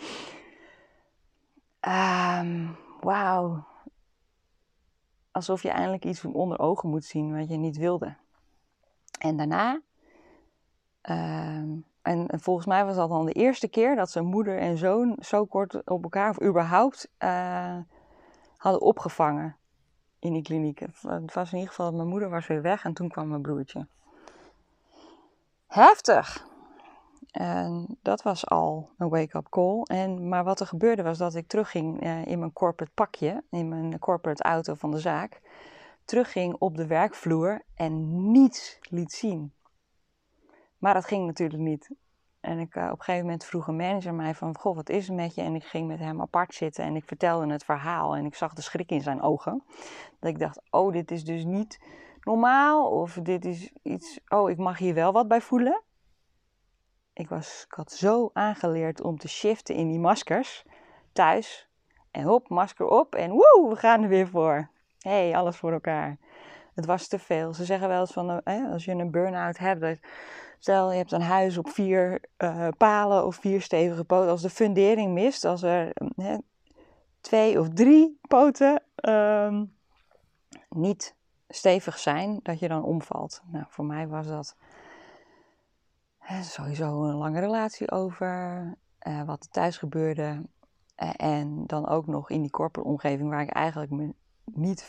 Um, 1.81 2.77
Wauw. 3.01 3.65
Alsof 5.31 5.63
je 5.63 5.71
eindelijk 5.71 6.05
iets 6.05 6.25
onder 6.25 6.59
ogen 6.59 6.89
moet 6.89 7.05
zien 7.05 7.37
wat 7.39 7.49
je 7.49 7.57
niet 7.57 7.77
wilde. 7.77 8.17
En 9.19 9.37
daarna, 9.37 9.81
um, 11.03 11.85
en, 12.03 12.27
en, 12.27 12.41
volgens 12.41 12.67
mij 12.67 12.85
was 12.85 12.97
dat 12.97 13.09
dan 13.09 13.27
de 13.27 13.33
eerste 13.33 13.69
keer 13.69 13.97
dat 13.97 14.11
zijn 14.11 14.25
moeder 14.25 14.59
en 14.59 14.79
zoon 14.79 15.17
zo 15.21 15.45
kort 15.45 15.89
op 15.89 16.03
elkaar, 16.03 16.31
of 16.31 16.43
überhaupt, 16.43 17.11
uh, 17.19 17.79
hadden 18.61 18.81
opgevangen 18.81 19.57
in 20.19 20.33
die 20.33 20.43
kliniek. 20.43 20.79
Het 21.03 21.35
was 21.35 21.53
in 21.53 21.59
ieder 21.59 21.75
geval, 21.75 21.93
mijn 21.93 22.09
moeder 22.09 22.31
was 22.31 22.47
weer 22.47 22.63
weg 22.63 22.85
en 22.85 22.93
toen 22.93 23.09
kwam 23.09 23.29
mijn 23.29 23.43
broertje. 23.43 23.87
Heftig! 25.67 26.49
En 27.31 27.99
dat 28.03 28.23
was 28.23 28.47
al 28.47 28.91
een 28.99 29.09
wake-up 29.09 29.49
call. 29.49 29.83
En, 29.83 30.29
maar 30.29 30.45
wat 30.45 30.61
er 30.61 30.67
gebeurde 30.67 31.03
was 31.03 31.19
dat 31.19 31.35
ik 31.35 31.49
terugging 31.49 32.05
uh, 32.05 32.27
in 32.27 32.39
mijn 32.39 32.53
corporate 32.53 32.93
pakje, 32.95 33.43
in 33.51 33.69
mijn 33.69 33.99
corporate 33.99 34.43
auto 34.43 34.75
van 34.75 34.91
de 34.91 34.99
zaak, 34.99 35.41
terugging 36.05 36.57
op 36.59 36.77
de 36.77 36.87
werkvloer 36.87 37.63
en 37.75 38.31
niets 38.31 38.79
liet 38.83 39.13
zien. 39.13 39.53
Maar 40.79 40.95
dat 40.95 41.05
ging 41.05 41.27
natuurlijk 41.27 41.63
niet. 41.63 41.91
En 42.41 42.59
ik, 42.59 42.75
uh, 42.75 42.85
op 42.85 42.91
een 42.91 43.05
gegeven 43.05 43.25
moment 43.25 43.45
vroeg 43.45 43.67
een 43.67 43.77
manager 43.77 44.15
mij 44.15 44.35
van, 44.35 44.59
goh, 44.59 44.77
wat 44.77 44.89
is 44.89 45.09
er 45.09 45.15
met 45.15 45.35
je? 45.35 45.41
En 45.43 45.55
ik 45.55 45.65
ging 45.65 45.89
met 45.89 45.99
hem 45.99 46.21
apart 46.21 46.55
zitten 46.55 46.85
en 46.85 46.97
ik 46.97 47.05
vertelde 47.05 47.53
het 47.53 47.65
verhaal 47.65 48.17
en 48.17 48.25
ik 48.25 48.35
zag 48.35 48.53
de 48.53 48.63
schrik 48.63 48.91
in 48.91 49.01
zijn 49.01 49.23
ogen. 49.23 49.63
Dat 50.21 50.31
ik 50.31 50.39
dacht, 50.39 50.61
oh, 50.71 50.93
dit 50.93 51.11
is 51.11 51.25
dus 51.25 51.45
niet 51.45 51.81
normaal 52.21 52.91
of 52.91 53.19
dit 53.23 53.45
is 53.45 53.73
iets, 53.83 54.21
oh, 54.29 54.51
ik 54.51 54.57
mag 54.57 54.79
hier 54.79 54.95
wel 54.95 55.13
wat 55.13 55.29
bij 55.29 55.41
voelen. 55.41 55.83
Ik, 57.13 57.29
was, 57.29 57.65
had 57.69 57.93
zo 57.93 58.31
aangeleerd 58.33 59.01
om 59.01 59.19
te 59.19 59.29
shiften 59.29 59.75
in 59.75 59.89
die 59.89 59.99
maskers 59.99 60.65
thuis. 61.13 61.69
En 62.11 62.23
hop, 62.23 62.49
masker 62.49 62.87
op 62.87 63.15
en 63.15 63.31
woe, 63.31 63.67
we 63.69 63.77
gaan 63.77 64.03
er 64.03 64.09
weer 64.09 64.29
voor. 64.29 64.71
Hey, 64.99 65.37
alles 65.37 65.57
voor 65.57 65.73
elkaar. 65.73 66.19
Het 66.81 66.89
was 66.89 67.07
te 67.07 67.19
veel. 67.19 67.55
Ze 67.55 67.65
zeggen 67.65 67.89
wel 67.89 68.01
eens 68.01 68.13
van, 68.13 68.41
eh, 68.41 68.73
als 68.73 68.85
je 68.85 68.93
een 68.93 69.11
burn-out 69.11 69.59
hebt, 69.59 70.07
stel 70.59 70.91
je 70.91 70.97
hebt 70.97 71.13
een 71.13 71.23
huis 71.23 71.59
op 71.59 71.69
vier 71.69 72.21
uh, 72.39 72.69
palen 72.77 73.27
of 73.27 73.37
vier 73.37 73.63
stevige 73.63 74.05
poten. 74.05 74.31
Als 74.31 74.43
de 74.43 74.51
fundering 74.51 75.13
mist, 75.13 75.45
als 75.45 75.63
er 75.63 75.93
uh, 76.17 76.39
twee 77.21 77.61
of 77.61 77.69
drie 77.69 78.19
poten 78.29 78.83
uh, 79.09 79.61
niet 80.69 81.15
stevig 81.49 81.99
zijn, 81.99 82.41
dat 82.43 82.59
je 82.59 82.69
dan 82.69 82.83
omvalt. 82.83 83.43
Nou, 83.47 83.65
voor 83.69 83.85
mij 83.85 84.09
was 84.09 84.27
dat 84.27 84.57
sowieso 86.43 87.05
een 87.05 87.17
lange 87.17 87.41
relatie 87.41 87.91
over, 87.91 88.63
uh, 89.03 89.23
wat 89.23 89.45
er 89.45 89.51
thuis 89.51 89.79
gebeurde. 89.79 90.43
En 91.17 91.67
dan 91.67 91.89
ook 91.89 92.07
nog 92.07 92.31
in 92.31 92.41
die 92.41 92.51
corporate 92.51 92.89
omgeving 92.89 93.29
waar 93.31 93.43
ik 93.43 93.51
eigenlijk 93.51 93.91
me 93.91 94.15
niet 94.45 94.83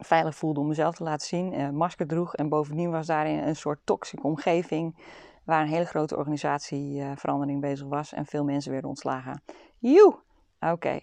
veilig 0.00 0.34
voelde 0.34 0.60
om 0.60 0.68
mezelf 0.68 0.94
te 0.94 1.02
laten 1.02 1.26
zien. 1.26 1.60
Uh, 1.60 1.68
masker 1.68 2.06
droeg 2.06 2.34
en 2.34 2.48
bovendien 2.48 2.90
was 2.90 3.06
daarin 3.06 3.38
een 3.38 3.56
soort 3.56 3.80
toxische 3.84 4.26
omgeving 4.26 4.96
waar 5.44 5.62
een 5.62 5.68
hele 5.68 5.84
grote 5.84 6.16
organisatieverandering 6.16 7.60
bezig 7.60 7.86
was 7.86 8.12
en 8.12 8.26
veel 8.26 8.44
mensen 8.44 8.70
werden 8.72 8.88
ontslagen. 8.90 9.42
Joe! 9.78 10.18
Oké. 10.60 11.00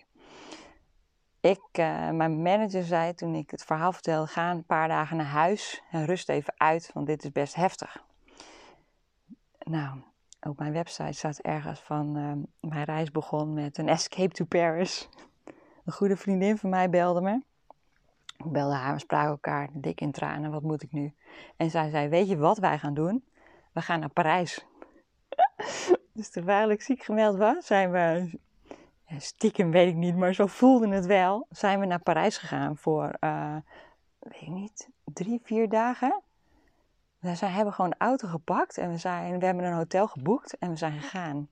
Ik, 1.40 1.78
mijn 2.12 2.42
manager 2.42 2.84
zei 2.84 3.14
toen 3.14 3.36
ik 3.36 3.52
het 3.52 3.64
verhaal 3.64 3.92
vertelde, 3.92 4.28
ga 4.28 4.52
een 4.52 4.66
paar 4.66 4.88
dagen 4.88 5.18
naar 5.18 5.26
huis 5.26 5.84
en 5.92 6.06
rust 6.06 6.30
even 6.30 6.54
uit, 6.58 6.92
want 6.94 7.08
dit 7.08 7.24
is 7.24 7.32
best 7.32 7.56
heftig. 7.56 8.04
Nou, 9.60 10.00
op 10.42 10.60
mijn 10.60 10.74
website 10.74 11.12
staat 11.12 11.40
ergens 11.40 11.80
van 11.80 12.18
uh, 12.18 12.32
mijn 12.72 12.84
reis 12.84 13.12
begon 13.12 13.54
met 13.54 13.78
een 13.78 13.90
escape 13.90 14.34
to 14.34 14.46
Paris. 14.46 15.10
Een 15.86 15.94
goede 15.94 16.18
vriendin 16.18 16.58
van 16.58 16.70
mij 16.70 16.90
belde 16.90 17.22
me. 17.22 17.42
Ik 18.38 18.52
belde 18.52 18.76
haar, 18.76 18.94
we 18.94 19.00
spraken 19.00 19.30
elkaar 19.30 19.70
dik 19.74 20.02
in 20.02 20.12
tranen, 20.12 20.52
wat 20.52 20.62
moet 20.62 20.84
ik 20.84 20.92
nu? 20.92 21.14
En 21.58 21.70
zij 21.70 21.90
zei, 21.90 22.08
weet 22.08 22.30
je 22.30 22.38
wat 22.38 22.58
wij 22.58 22.80
gaan 22.80 22.94
doen? 22.94 23.26
We 23.72 23.82
gaan 23.82 24.00
naar 24.00 24.10
Parijs. 24.10 24.66
dus 26.14 26.30
terwijl 26.30 26.70
ik 26.70 26.82
ziek 26.82 27.04
gemeld 27.04 27.38
was, 27.38 27.66
zijn 27.66 27.92
we, 27.92 28.38
stiekem 29.18 29.72
weet 29.72 29.88
ik 29.88 29.96
niet, 29.96 30.16
maar 30.16 30.34
zo 30.34 30.48
voelde 30.48 30.88
het 30.88 31.06
wel, 31.06 31.48
zijn 31.50 31.80
we 31.80 31.86
naar 31.86 32.02
Parijs 32.02 32.38
gegaan 32.38 32.78
voor, 32.78 33.18
uh, 33.20 33.56
weet 34.20 34.42
ik 34.42 34.48
niet, 34.48 34.90
drie, 35.04 35.40
vier 35.44 35.70
dagen. 35.70 36.22
We 37.20 37.36
zijn, 37.36 37.52
hebben 37.52 37.74
gewoon 37.74 37.90
de 37.90 37.98
auto 37.98 38.28
gepakt 38.28 38.78
en 38.78 38.90
we, 38.90 38.98
zijn, 38.98 39.40
we 39.40 39.46
hebben 39.46 39.64
een 39.66 39.74
hotel 39.74 40.08
geboekt 40.08 40.58
en 40.58 40.70
we 40.70 40.76
zijn 40.76 41.02
gegaan. 41.02 41.50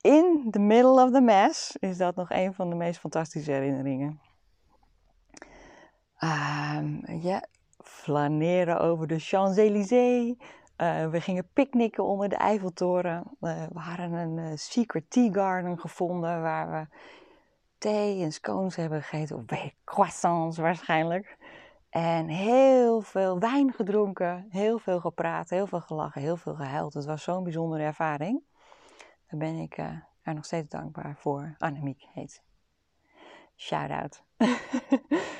in 0.00 0.48
the 0.50 0.58
middle 0.58 1.02
of 1.02 1.10
the 1.10 1.20
mess 1.20 1.76
is 1.76 1.96
dat 1.96 2.16
nog 2.16 2.30
een 2.30 2.54
van 2.54 2.68
de 2.68 2.76
meest 2.76 3.00
fantastische 3.00 3.50
herinneringen. 3.50 4.20
Um, 6.24 7.02
ja, 7.20 7.44
flaneren 7.82 8.80
over 8.80 9.06
de 9.06 9.18
Champs-Élysées. 9.18 10.34
Uh, 10.76 11.08
we 11.08 11.20
gingen 11.20 11.48
picknicken 11.52 12.04
onder 12.04 12.28
de 12.28 12.36
Eiffeltoren. 12.36 13.24
Uh, 13.40 13.66
we 13.72 13.78
hadden 13.78 14.12
een 14.12 14.38
uh, 14.38 14.50
secret 14.54 15.10
tea 15.10 15.32
garden 15.32 15.78
gevonden 15.78 16.42
waar 16.42 16.70
we 16.70 16.96
thee 17.78 18.22
en 18.22 18.32
scones 18.32 18.76
hebben 18.76 19.02
gegeten. 19.02 19.36
Of 19.36 19.44
croissants 19.84 20.58
waarschijnlijk. 20.58 21.36
En 21.90 22.28
heel 22.28 23.00
veel 23.00 23.38
wijn 23.38 23.72
gedronken, 23.72 24.46
heel 24.50 24.78
veel 24.78 25.00
gepraat, 25.00 25.50
heel 25.50 25.66
veel 25.66 25.80
gelachen, 25.80 26.20
heel 26.20 26.36
veel 26.36 26.54
gehuild. 26.54 26.94
Het 26.94 27.04
was 27.04 27.22
zo'n 27.22 27.42
bijzondere 27.42 27.82
ervaring. 27.82 28.42
Daar 29.26 29.40
ben 29.40 29.56
ik 29.56 29.78
er 30.22 30.34
nog 30.34 30.44
steeds 30.44 30.68
dankbaar 30.68 31.16
voor. 31.18 31.54
Annemiek 31.58 32.06
heet 32.12 32.42
Shout 33.56 33.90
out. 33.90 34.22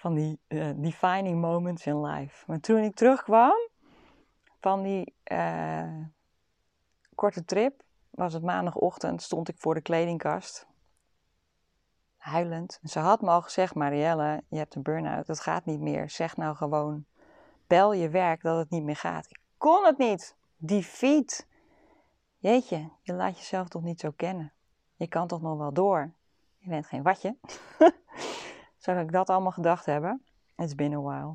van 0.00 0.14
die 0.14 0.40
uh, 0.48 0.70
defining 0.76 1.40
moments 1.40 1.86
in 1.86 2.00
life. 2.00 2.44
Maar 2.46 2.60
toen 2.60 2.78
ik 2.78 2.94
terugkwam 2.94 3.68
van 4.60 4.82
die 4.82 5.14
uh, 5.32 6.04
korte 7.14 7.44
trip, 7.44 7.82
was 8.10 8.32
het 8.32 8.42
maandagochtend, 8.42 9.22
stond 9.22 9.48
ik 9.48 9.58
voor 9.58 9.74
de 9.74 9.80
kledingkast 9.80 10.66
huilend. 12.16 12.80
Ze 12.84 12.98
had 12.98 13.20
me 13.20 13.28
al 13.28 13.42
gezegd, 13.42 13.74
Marielle, 13.74 14.42
je 14.48 14.56
hebt 14.56 14.74
een 14.74 14.82
burn-out, 14.82 15.26
dat 15.26 15.40
gaat 15.40 15.64
niet 15.64 15.80
meer. 15.80 16.10
Zeg 16.10 16.36
nou 16.36 16.56
gewoon, 16.56 17.04
bel 17.66 17.92
je 17.92 18.08
werk 18.08 18.42
dat 18.42 18.58
het 18.58 18.70
niet 18.70 18.84
meer 18.84 18.96
gaat. 18.96 19.26
Ik 19.26 19.40
kon 19.56 19.84
het 19.84 19.98
niet. 19.98 20.36
Defeat. 20.56 21.46
Jeetje, 22.38 22.90
je 23.02 23.12
laat 23.12 23.38
jezelf 23.38 23.68
toch 23.68 23.82
niet 23.82 24.00
zo 24.00 24.10
kennen. 24.16 24.52
Je 24.96 25.06
kan 25.06 25.26
toch 25.26 25.42
nog 25.42 25.58
wel 25.58 25.72
door. 25.72 26.12
Je 26.58 26.68
bent 26.68 26.86
geen 26.86 27.02
watje. 27.02 27.36
Zou 28.80 28.98
ik 28.98 29.12
dat 29.12 29.30
allemaal 29.30 29.52
gedacht 29.52 29.86
hebben? 29.86 30.22
It's 30.56 30.74
been 30.74 30.92
a 30.92 31.00
while. 31.00 31.34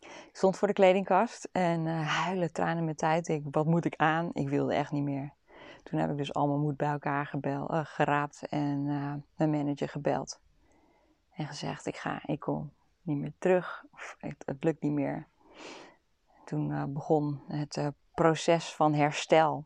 Ik 0.00 0.30
stond 0.32 0.56
voor 0.56 0.68
de 0.68 0.74
kledingkast 0.74 1.48
en 1.52 1.86
uh, 1.86 2.08
huilen, 2.08 2.52
tranen 2.52 2.84
met 2.84 2.98
tijd. 2.98 3.28
Ik, 3.28 3.42
wat 3.50 3.66
moet 3.66 3.84
ik 3.84 3.96
aan? 3.96 4.30
Ik 4.32 4.48
wilde 4.48 4.74
echt 4.74 4.92
niet 4.92 5.02
meer. 5.02 5.32
Toen 5.82 5.98
heb 5.98 6.10
ik 6.10 6.16
dus 6.16 6.34
allemaal 6.34 6.58
moed 6.58 6.76
bij 6.76 6.90
elkaar 6.90 7.26
gebeld, 7.26 7.70
uh, 7.70 7.80
geraapt 7.84 8.46
en 8.48 8.86
uh, 8.86 9.14
mijn 9.36 9.50
manager 9.50 9.88
gebeld. 9.88 10.40
En 11.32 11.46
gezegd, 11.46 11.86
ik 11.86 11.96
ga, 11.96 12.22
ik 12.26 12.40
kom 12.40 12.72
niet 13.02 13.18
meer 13.18 13.32
terug, 13.38 13.84
of 13.92 14.16
het, 14.18 14.64
lukt 14.64 14.82
niet 14.82 14.92
meer. 14.92 15.26
Toen 16.44 16.92
begon 16.92 17.40
het 17.46 17.92
proces 18.14 18.74
van 18.74 18.94
herstel. 18.94 19.64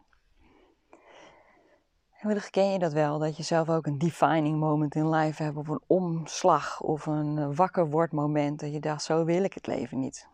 Wellicht 2.27 2.51
ken 2.51 2.73
je 2.73 2.79
dat 2.79 2.93
wel, 2.93 3.19
dat 3.19 3.37
je 3.37 3.43
zelf 3.43 3.69
ook 3.69 3.87
een 3.87 3.99
defining 3.99 4.59
moment 4.59 4.95
in 4.95 5.11
life 5.11 5.43
hebt, 5.43 5.57
of 5.57 5.69
een 5.69 5.83
omslag, 5.87 6.81
of 6.81 7.07
een 7.07 7.55
wakker 7.55 7.91
word 7.91 8.13
moment, 8.13 8.61
dat 8.61 8.73
je 8.73 8.81
dacht, 8.81 9.03
zo 9.03 9.25
wil 9.25 9.45
ik 9.45 9.53
het 9.53 9.67
leven 9.67 9.99
niet. 9.99 10.29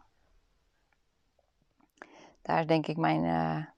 Daar 2.43 2.59
is 2.59 2.67
denk 2.67 2.87
ik 2.87 2.97
mijn 2.97 3.69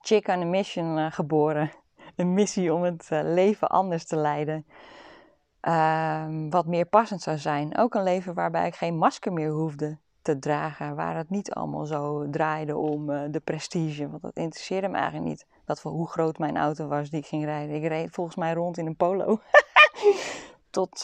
chick 0.00 0.28
on 0.28 0.42
a 0.42 0.44
mission 0.44 0.98
uh, 0.98 1.12
geboren. 1.12 1.70
Een 2.16 2.34
missie 2.34 2.74
om 2.74 2.82
het 2.82 3.08
leven 3.10 3.68
anders 3.68 4.04
te 4.04 4.16
leiden. 4.16 4.66
Uh, 5.62 6.26
wat 6.50 6.66
meer 6.66 6.86
passend 6.86 7.22
zou 7.22 7.38
zijn. 7.38 7.76
Ook 7.76 7.94
een 7.94 8.02
leven 8.02 8.34
waarbij 8.34 8.66
ik 8.66 8.74
geen 8.74 8.96
masker 8.96 9.32
meer 9.32 9.50
hoefde 9.50 9.98
te 10.22 10.38
dragen. 10.38 10.94
Waar 10.96 11.16
het 11.16 11.30
niet 11.30 11.52
allemaal 11.52 11.86
zo 11.86 12.30
draaide 12.30 12.76
om 12.76 13.10
uh, 13.10 13.22
de 13.30 13.40
prestige. 13.40 14.10
Want 14.10 14.22
dat 14.22 14.36
interesseerde 14.36 14.88
me 14.88 14.96
eigenlijk 14.96 15.26
niet. 15.26 15.46
Dat 15.64 15.80
voor 15.80 15.92
hoe 15.92 16.08
groot 16.08 16.38
mijn 16.38 16.56
auto 16.56 16.86
was 16.86 17.10
die 17.10 17.20
ik 17.20 17.26
ging 17.26 17.44
rijden. 17.44 17.76
Ik 17.76 17.88
reed 17.88 18.10
volgens 18.10 18.36
mij 18.36 18.52
rond 18.52 18.78
in 18.78 18.86
een 18.86 18.96
polo. 18.96 19.40
Tot 20.70 21.02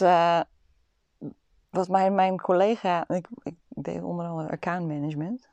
wat 1.69 1.87
mijn, 1.87 2.15
mijn 2.15 2.41
collega. 2.41 3.07
Ik, 3.07 3.27
ik 3.43 3.55
deed 3.67 4.03
onder 4.03 4.25
andere 4.25 4.49
account 4.49 4.87
management. 4.87 5.47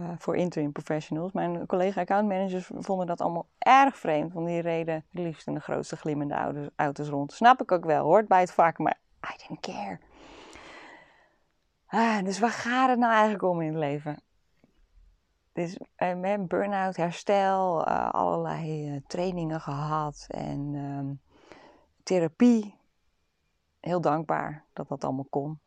Uh, 0.00 0.08
voor 0.18 0.36
interim 0.36 0.72
professionals. 0.72 1.32
Mijn 1.32 1.66
collega 1.66 2.00
accountmanagers 2.00 2.70
vonden 2.74 3.06
dat 3.06 3.20
allemaal 3.20 3.46
erg 3.58 3.96
vreemd. 3.96 4.32
Want 4.32 4.46
die 4.46 4.60
reden 4.60 5.04
liefst 5.10 5.46
in 5.46 5.54
de 5.54 5.60
grootste 5.60 5.96
glimmende 5.96 6.34
auto's, 6.34 6.68
auto's 6.76 7.08
rond. 7.08 7.32
Snap 7.32 7.62
ik 7.62 7.72
ook 7.72 7.84
wel, 7.84 8.04
hoort 8.04 8.28
bij 8.28 8.40
het 8.40 8.52
vak, 8.52 8.78
maar 8.78 8.98
I 9.32 9.36
didn't 9.36 9.60
care. 9.60 9.98
Ah, 11.86 12.24
dus 12.24 12.38
waar 12.38 12.50
gaat 12.50 12.88
het 12.88 12.98
nou 12.98 13.12
eigenlijk 13.12 13.42
om 13.42 13.60
in 13.60 13.68
het 13.68 13.76
leven? 13.76 14.20
Dus 15.52 15.78
met 15.96 16.48
burn-out, 16.48 16.96
herstel, 16.96 17.88
uh, 17.88 18.10
allerlei 18.10 18.94
uh, 18.94 19.00
trainingen 19.06 19.60
gehad 19.60 20.26
en 20.28 20.70
ehm, 20.74 21.14
therapie. 22.02 22.74
Heel 23.80 24.00
dankbaar 24.00 24.64
dat 24.72 24.88
dat 24.88 25.04
allemaal 25.04 25.26
kon 25.30 25.60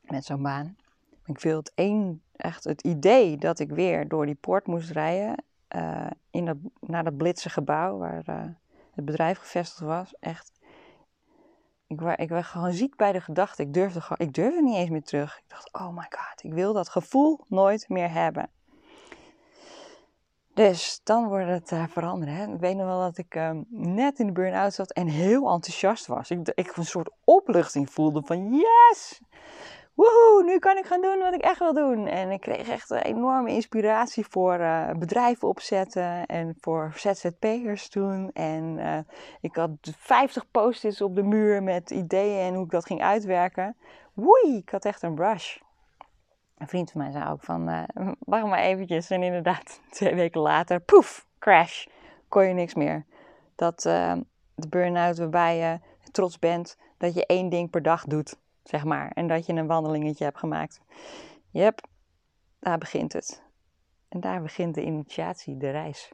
met 0.00 0.24
zo'n 0.24 0.42
baan. 0.42 0.76
Ik 1.26 1.40
viel 1.40 1.56
het 1.56 1.72
één, 1.74 2.22
echt 2.36 2.64
het 2.64 2.82
idee 2.82 3.36
dat 3.36 3.58
ik 3.58 3.70
weer 3.70 4.08
door 4.08 4.26
die 4.26 4.34
poort 4.34 4.66
moest 4.66 4.90
rijden. 4.90 5.44
In 6.30 6.44
dat, 6.44 6.56
naar 6.80 7.04
dat 7.04 7.16
blitse 7.16 7.50
gebouw 7.50 7.98
waar 7.98 8.56
het 8.94 9.04
bedrijf 9.04 9.38
gevestigd 9.38 9.80
was. 9.80 10.14
Echt. 10.20 10.52
Ik, 11.86 12.00
ik 12.00 12.28
werd 12.28 12.46
gewoon 12.46 12.72
ziek 12.72 12.96
bij 12.96 13.12
de 13.12 13.20
gedachte. 13.20 13.62
Ik 13.62 13.74
durfde, 13.74 14.02
ik 14.16 14.32
durfde 14.32 14.62
niet 14.62 14.76
eens 14.76 14.90
meer 14.90 15.02
terug. 15.02 15.38
Ik 15.38 15.44
dacht, 15.48 15.72
oh 15.72 15.88
my 15.88 16.06
god, 16.08 16.42
ik 16.42 16.52
wil 16.52 16.72
dat 16.72 16.88
gevoel 16.88 17.40
nooit 17.48 17.88
meer 17.88 18.10
hebben. 18.10 18.50
Dus 20.54 21.00
dan 21.04 21.28
wordt 21.28 21.48
het 21.48 21.70
uh, 21.70 21.84
veranderen. 21.88 22.34
Hè? 22.34 22.52
Ik 22.52 22.60
weet 22.60 22.76
nog 22.76 22.86
wel 22.86 23.00
dat 23.00 23.18
ik 23.18 23.34
uh, 23.34 23.50
net 23.68 24.18
in 24.18 24.26
de 24.26 24.32
burn-out 24.32 24.74
zat 24.74 24.92
en 24.92 25.06
heel 25.06 25.50
enthousiast 25.50 26.06
was. 26.06 26.30
Ik, 26.30 26.52
ik 26.54 26.76
een 26.76 26.84
soort 26.84 27.10
opluchting 27.24 27.90
voelde 27.90 28.22
van 28.24 28.54
yes! 28.54 29.20
Woehoe, 29.94 30.42
nu 30.44 30.58
kan 30.58 30.76
ik 30.76 30.86
gaan 30.86 31.00
doen 31.00 31.18
wat 31.18 31.34
ik 31.34 31.40
echt 31.40 31.58
wil 31.58 31.74
doen. 31.74 32.06
En 32.06 32.30
ik 32.30 32.40
kreeg 32.40 32.68
echt 32.68 32.90
een 32.90 33.02
enorme 33.02 33.50
inspiratie 33.50 34.26
voor 34.28 34.58
uh, 34.58 34.90
bedrijven 34.90 35.48
opzetten 35.48 36.26
en 36.26 36.56
voor 36.60 36.92
ZZP'ers 36.94 37.90
doen. 37.90 38.30
En 38.32 38.78
uh, 38.78 38.98
ik 39.40 39.56
had 39.56 39.70
50 39.98 40.50
post-its 40.50 41.00
op 41.00 41.14
de 41.14 41.22
muur 41.22 41.62
met 41.62 41.90
ideeën 41.90 42.46
en 42.46 42.54
hoe 42.54 42.64
ik 42.64 42.70
dat 42.70 42.86
ging 42.86 43.02
uitwerken. 43.02 43.76
Woei, 44.12 44.56
ik 44.56 44.70
had 44.70 44.84
echt 44.84 45.02
een 45.02 45.16
rush. 45.16 45.58
Een 46.58 46.68
vriend 46.68 46.90
van 46.90 47.00
mij 47.00 47.10
zei 47.10 47.30
ook 47.30 47.42
van, 47.42 47.68
uh, 47.68 47.82
wacht 48.18 48.46
maar 48.46 48.58
eventjes. 48.58 49.10
En 49.10 49.22
inderdaad, 49.22 49.80
twee 49.90 50.14
weken 50.14 50.40
later, 50.40 50.80
poef, 50.80 51.26
crash, 51.38 51.86
kon 52.28 52.44
je 52.44 52.54
niks 52.54 52.74
meer. 52.74 53.04
Dat 53.54 53.82
de 54.54 54.68
burn-out 54.68 55.18
waarbij 55.18 55.56
je 55.56 55.78
trots 56.10 56.38
bent 56.38 56.78
dat 56.98 57.14
je 57.14 57.26
één 57.26 57.48
ding 57.48 57.70
per 57.70 57.82
dag 57.82 58.04
doet 58.04 58.36
zeg 58.64 58.84
maar. 58.84 59.10
En 59.10 59.26
dat 59.26 59.46
je 59.46 59.52
een 59.52 59.66
wandelingetje 59.66 60.24
hebt 60.24 60.38
gemaakt. 60.38 60.80
Yep, 61.50 61.80
daar 62.58 62.78
begint 62.78 63.12
het. 63.12 63.42
En 64.08 64.20
daar 64.20 64.42
begint 64.42 64.74
de 64.74 64.84
initiatie, 64.84 65.56
de 65.56 65.70
reis. 65.70 66.12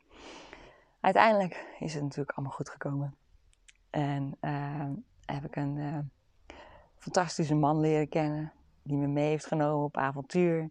Uiteindelijk 1.00 1.66
is 1.78 1.95
het 1.95 2.02
natuurlijk 2.02 2.30
allemaal 2.30 2.57
goed 2.57 2.69
gekomen. 2.69 3.16
En 3.90 4.37
uh, 4.40 4.90
heb 5.25 5.45
ik 5.45 5.57
een 5.57 5.76
uh, 5.76 5.99
fantastische 6.97 7.54
man 7.54 7.80
leren 7.80 8.09
kennen. 8.09 8.52
Die 8.83 8.97
me 8.97 9.07
mee 9.07 9.28
heeft 9.28 9.47
genomen 9.47 9.85
op 9.85 9.97
avontuur. 9.97 10.71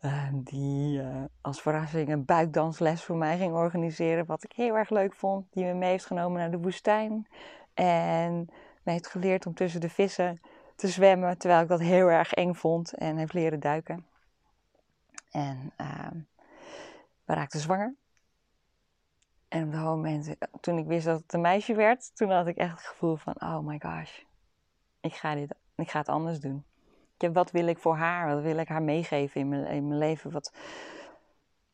Uh, 0.00 0.28
die 0.32 1.02
als 1.40 1.62
verrassing 1.62 2.08
een 2.08 2.24
buikdansles 2.24 3.04
voor 3.04 3.16
mij 3.16 3.38
ging 3.38 3.54
organiseren. 3.54 4.26
Wat 4.26 4.44
ik 4.44 4.52
heel 4.52 4.76
erg 4.76 4.90
leuk 4.90 5.14
vond. 5.14 5.46
Die 5.50 5.64
me 5.64 5.74
mee 5.74 5.90
heeft 5.90 6.06
genomen 6.06 6.38
naar 6.38 6.50
de 6.50 6.60
woestijn. 6.60 7.26
En 7.74 8.48
me 8.82 8.92
heeft 8.92 9.06
geleerd 9.06 9.46
om 9.46 9.54
tussen 9.54 9.80
de 9.80 9.90
vissen 9.90 10.40
te 10.76 10.88
zwemmen, 10.88 11.38
terwijl 11.38 11.62
ik 11.62 11.68
dat 11.68 11.80
heel 11.80 12.10
erg 12.10 12.32
eng 12.32 12.54
vond 12.54 12.94
en 12.94 13.16
heb 13.16 13.32
leren 13.32 13.60
duiken. 13.60 14.06
En 15.30 15.72
uh, 15.80 16.10
we 17.24 17.34
raakten 17.34 17.60
zwanger. 17.60 17.94
En 19.48 19.64
op 19.64 19.72
dat 19.72 19.82
moment, 19.82 20.36
toen 20.60 20.78
ik 20.78 20.86
wist 20.86 21.06
dat 21.06 21.20
het 21.20 21.32
een 21.32 21.40
meisje 21.40 21.74
werd, 21.74 22.16
toen 22.16 22.30
had 22.30 22.46
ik 22.46 22.56
echt 22.56 22.70
het 22.70 22.86
gevoel 22.86 23.16
van, 23.16 23.34
oh 23.38 23.58
my 23.58 23.80
gosh, 23.82 24.20
ik 25.00 25.14
ga, 25.14 25.34
dit, 25.34 25.54
ik 25.74 25.90
ga 25.90 25.98
het 25.98 26.08
anders 26.08 26.40
doen. 26.40 26.64
Wat 27.32 27.50
wil 27.50 27.66
ik 27.66 27.78
voor 27.78 27.96
haar? 27.96 28.34
Wat 28.34 28.42
wil 28.42 28.56
ik 28.56 28.68
haar 28.68 28.82
meegeven 28.82 29.40
in 29.40 29.48
mijn, 29.48 29.66
in 29.66 29.88
mijn 29.88 29.98
leven? 29.98 30.30
Wat, 30.30 30.52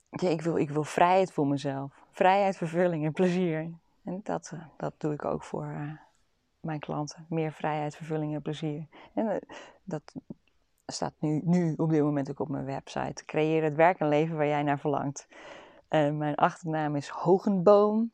ja, 0.08 0.28
ik, 0.28 0.40
wil, 0.40 0.56
ik 0.56 0.70
wil 0.70 0.84
vrijheid 0.84 1.32
voor 1.32 1.46
mezelf. 1.46 2.04
Vrijheid, 2.10 2.56
vervulling 2.56 3.04
en 3.04 3.12
plezier. 3.12 3.70
En 4.04 4.20
dat, 4.22 4.50
eh, 4.54 4.64
dat 4.76 4.94
doe 4.98 5.12
ik 5.12 5.24
ook 5.24 5.44
voor, 5.44 5.64
uh, 5.64 5.92
mijn 6.62 6.80
klanten. 6.80 7.26
Meer 7.28 7.52
vrijheid, 7.52 7.96
vervulling 7.96 8.34
en 8.34 8.42
plezier. 8.42 8.86
En 9.14 9.28
eh, 9.28 9.40
dat 9.84 10.14
staat 10.86 11.14
nu, 11.18 11.40
nu 11.44 11.74
op 11.76 11.90
dit 11.90 12.02
moment 12.02 12.30
ook 12.30 12.40
op 12.40 12.48
mijn 12.48 12.64
website. 12.64 13.24
Creëer 13.24 13.62
het 13.62 13.74
werk 13.74 13.98
en 13.98 14.08
leven 14.08 14.36
waar 14.36 14.46
jij 14.46 14.62
naar 14.62 14.78
verlangt. 14.78 15.26
Uh, 15.90 16.10
mijn 16.10 16.34
achternaam 16.34 16.96
is 16.96 17.08
Hogenboom. 17.08 18.12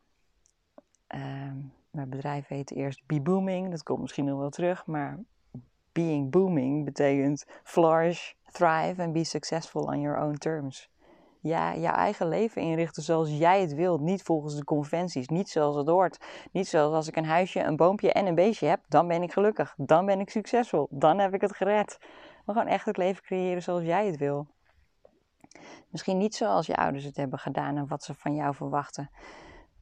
Uh, 1.15 1.53
mijn 1.91 2.09
bedrijf 2.09 2.47
heet 2.47 2.71
eerst 2.71 3.07
Be 3.07 3.21
Booming. 3.21 3.71
Dat 3.71 3.83
komt 3.83 4.01
misschien 4.01 4.25
nog 4.25 4.39
wel 4.39 4.51
terug. 4.51 4.87
Maar 4.87 5.19
being 5.93 6.31
booming 6.31 6.85
betekent 6.85 7.47
flourish, 7.63 8.33
thrive 8.53 9.03
and 9.03 9.13
be 9.13 9.25
successful 9.25 9.83
on 9.83 10.01
your 10.01 10.19
own 10.19 10.35
terms. 10.35 10.91
Ja, 11.49 11.77
jouw 11.77 11.95
eigen 11.95 12.29
leven 12.29 12.63
inrichten 12.63 13.03
zoals 13.03 13.31
jij 13.31 13.61
het 13.61 13.75
wilt. 13.75 14.01
Niet 14.01 14.23
volgens 14.23 14.57
de 14.57 14.65
conventies, 14.65 15.29
niet 15.29 15.49
zoals 15.49 15.77
het 15.77 15.89
hoort. 15.89 16.19
Niet 16.53 16.69
zoals 16.69 16.95
als 16.95 17.09
ik 17.09 17.17
een 17.17 17.25
huisje, 17.25 17.61
een 17.61 17.77
boompje 17.77 18.13
en 18.13 18.27
een 18.27 18.35
beestje 18.35 18.67
heb, 18.67 18.81
dan 18.89 19.09
ben 19.09 19.23
ik 19.23 19.33
gelukkig. 19.33 19.75
Dan 19.77 20.07
ben 20.07 20.21
ik 20.21 20.31
succesvol. 20.31 20.87
Dan 20.91 21.19
heb 21.19 21.35
ik 21.35 21.41
het 21.41 21.57
gered. 21.57 21.99
Maar 22.45 22.57
gewoon 22.57 22.73
echt 22.73 22.85
het 22.87 22.97
leven 22.97 23.23
creëren 23.23 23.63
zoals 23.63 23.83
jij 23.83 24.07
het 24.07 24.17
wil. 24.17 24.47
Misschien 25.91 26.19
niet 26.19 26.35
zoals 26.35 26.67
je 26.67 26.77
ouders 26.77 27.05
het 27.05 27.17
hebben 27.17 27.39
gedaan 27.39 27.77
en 27.77 27.87
wat 27.87 28.03
ze 28.03 28.15
van 28.15 28.35
jou 28.35 28.55
verwachten. 28.55 29.11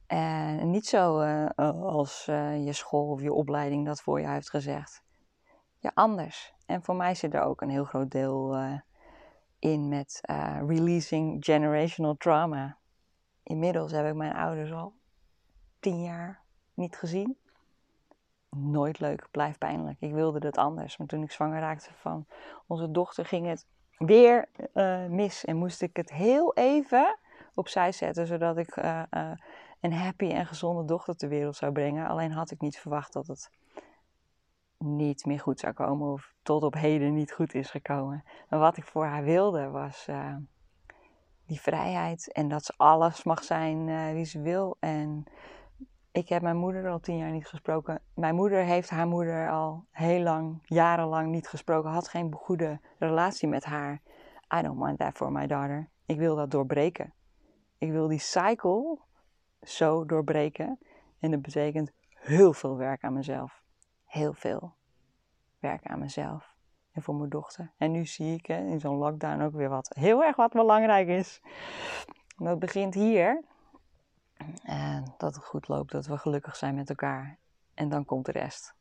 En 0.07 0.69
niet 0.69 0.87
zo 0.87 1.21
uh, 1.21 1.45
als 1.83 2.27
uh, 2.29 2.65
je 2.65 2.73
school 2.73 3.07
of 3.07 3.21
je 3.21 3.33
opleiding 3.33 3.85
dat 3.85 4.01
voor 4.01 4.19
je 4.19 4.27
heeft 4.27 4.49
gezegd. 4.49 5.03
Ja, 5.79 5.91
anders. 5.93 6.53
En 6.65 6.83
voor 6.83 6.95
mij 6.95 7.15
zit 7.15 7.33
er 7.33 7.41
ook 7.41 7.61
een 7.61 7.69
heel 7.69 7.83
groot 7.83 8.11
deel 8.11 8.55
uh, 8.55 8.73
in 9.71 9.87
met 9.87 10.21
releasing 10.67 11.45
generational 11.45 12.15
trauma. 12.15 12.77
Inmiddels 13.43 13.91
heb 13.91 14.07
ik 14.07 14.13
mijn 14.13 14.33
ouders 14.35 14.71
al 14.71 14.93
tien 15.79 16.03
jaar 16.03 16.41
niet 16.73 16.95
gezien. 16.95 17.37
Nooit 18.49 18.99
leuk, 18.99 19.27
blijft 19.31 19.57
pijnlijk. 19.57 19.97
Ik 19.99 20.13
wilde 20.13 20.39
dat 20.39 20.57
anders. 20.57 20.97
Maar 20.97 21.07
toen 21.07 21.23
ik 21.23 21.31
zwanger 21.31 21.59
raakte 21.59 21.89
van 21.93 22.25
onze 22.67 22.91
dochter, 22.91 23.25
ging 23.25 23.47
het 23.47 23.65
weer 23.97 24.49
mis. 25.09 25.45
En 25.45 25.55
moest 25.55 25.81
ik 25.81 25.97
het 25.97 26.11
heel 26.11 26.53
even 26.53 27.17
opzij 27.53 27.91
zetten, 27.91 28.27
zodat 28.27 28.57
ik 28.57 28.75
een 29.79 29.93
happy 29.93 30.29
en 30.29 30.45
gezonde 30.45 30.85
dochter 30.85 31.15
ter 31.15 31.29
wereld 31.29 31.55
zou 31.55 31.71
brengen. 31.71 32.07
Alleen 32.07 32.31
had 32.31 32.51
ik 32.51 32.61
niet 32.61 32.77
verwacht 32.77 33.13
dat 33.13 33.27
het 33.27 33.49
niet 34.77 35.25
meer 35.25 35.39
goed 35.39 35.59
zou 35.59 35.73
komen 35.73 36.11
of 36.11 36.33
tot 36.41 36.63
op 36.63 36.73
heden 36.73 37.13
niet 37.13 37.31
goed 37.31 37.53
is 37.53 37.69
gekomen. 37.69 38.23
Maar 38.49 38.59
wat 38.59 38.77
ik 38.77 38.83
voor 38.83 39.05
haar 39.05 39.23
wilde 39.23 39.69
was 39.69 40.07
uh, 40.09 40.35
die 41.45 41.61
vrijheid 41.61 42.31
en 42.31 42.47
dat 42.47 42.65
ze 42.65 42.73
alles 42.77 43.23
mag 43.23 43.43
zijn 43.43 43.87
uh, 43.87 44.11
wie 44.11 44.25
ze 44.25 44.41
wil. 44.41 44.77
En 44.79 45.23
ik 46.11 46.29
heb 46.29 46.41
mijn 46.41 46.57
moeder 46.57 46.89
al 46.89 46.99
tien 46.99 47.17
jaar 47.17 47.31
niet 47.31 47.47
gesproken. 47.47 48.01
Mijn 48.13 48.35
moeder 48.35 48.63
heeft 48.63 48.89
haar 48.89 49.07
moeder 49.07 49.49
al 49.49 49.85
heel 49.91 50.21
lang, 50.21 50.59
jarenlang 50.63 51.29
niet 51.29 51.47
gesproken. 51.47 51.91
Had 51.91 52.07
geen 52.07 52.33
goede 52.33 52.79
relatie 52.99 53.47
met 53.47 53.63
haar. 53.65 54.01
I 54.57 54.61
don't 54.61 54.79
want 54.79 54.99
that 54.99 55.13
for 55.13 55.31
my 55.31 55.47
daughter. 55.47 55.89
Ik 56.05 56.17
wil 56.17 56.35
dat 56.35 56.51
doorbreken. 56.51 57.13
Ik 57.77 57.91
wil 57.91 58.07
die 58.07 58.19
cycle 58.19 58.99
zo 59.61 60.05
doorbreken. 60.05 60.79
En 61.19 61.31
dat 61.31 61.41
betekent 61.41 61.91
heel 62.09 62.53
veel 62.53 62.77
werk 62.77 63.03
aan 63.03 63.13
mezelf. 63.13 63.65
Heel 64.07 64.33
veel 64.33 64.73
werk 65.59 65.85
aan 65.85 65.99
mezelf. 65.99 66.55
En 66.91 67.01
voor 67.01 67.15
mijn 67.15 67.29
dochter. 67.29 67.73
En 67.77 67.91
nu 67.91 68.05
zie 68.05 68.33
ik 68.33 68.45
hè, 68.45 68.57
in 68.57 68.79
zo'n 68.79 68.97
lockdown 68.97 69.41
ook 69.41 69.53
weer 69.53 69.69
wat 69.69 69.91
heel 69.95 70.23
erg 70.23 70.35
wat 70.35 70.51
belangrijk 70.51 71.07
is. 71.07 71.41
dat 72.37 72.59
begint 72.59 72.93
hier. 72.93 73.43
En 74.63 75.13
dat 75.17 75.35
het 75.35 75.43
goed 75.43 75.67
loopt, 75.67 75.91
dat 75.91 76.05
we 76.05 76.17
gelukkig 76.17 76.55
zijn 76.55 76.75
met 76.75 76.89
elkaar. 76.89 77.37
En 77.73 77.89
dan 77.89 78.05
komt 78.05 78.25
de 78.25 78.31
rest. 78.31 78.75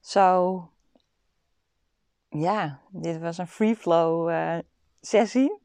Zo, 0.00 0.70
ja, 2.28 2.80
dit 2.90 3.18
was 3.18 3.38
een 3.38 3.46
free 3.46 3.76
flow 3.76 4.30
uh, 4.30 4.58
sessie 5.00 5.64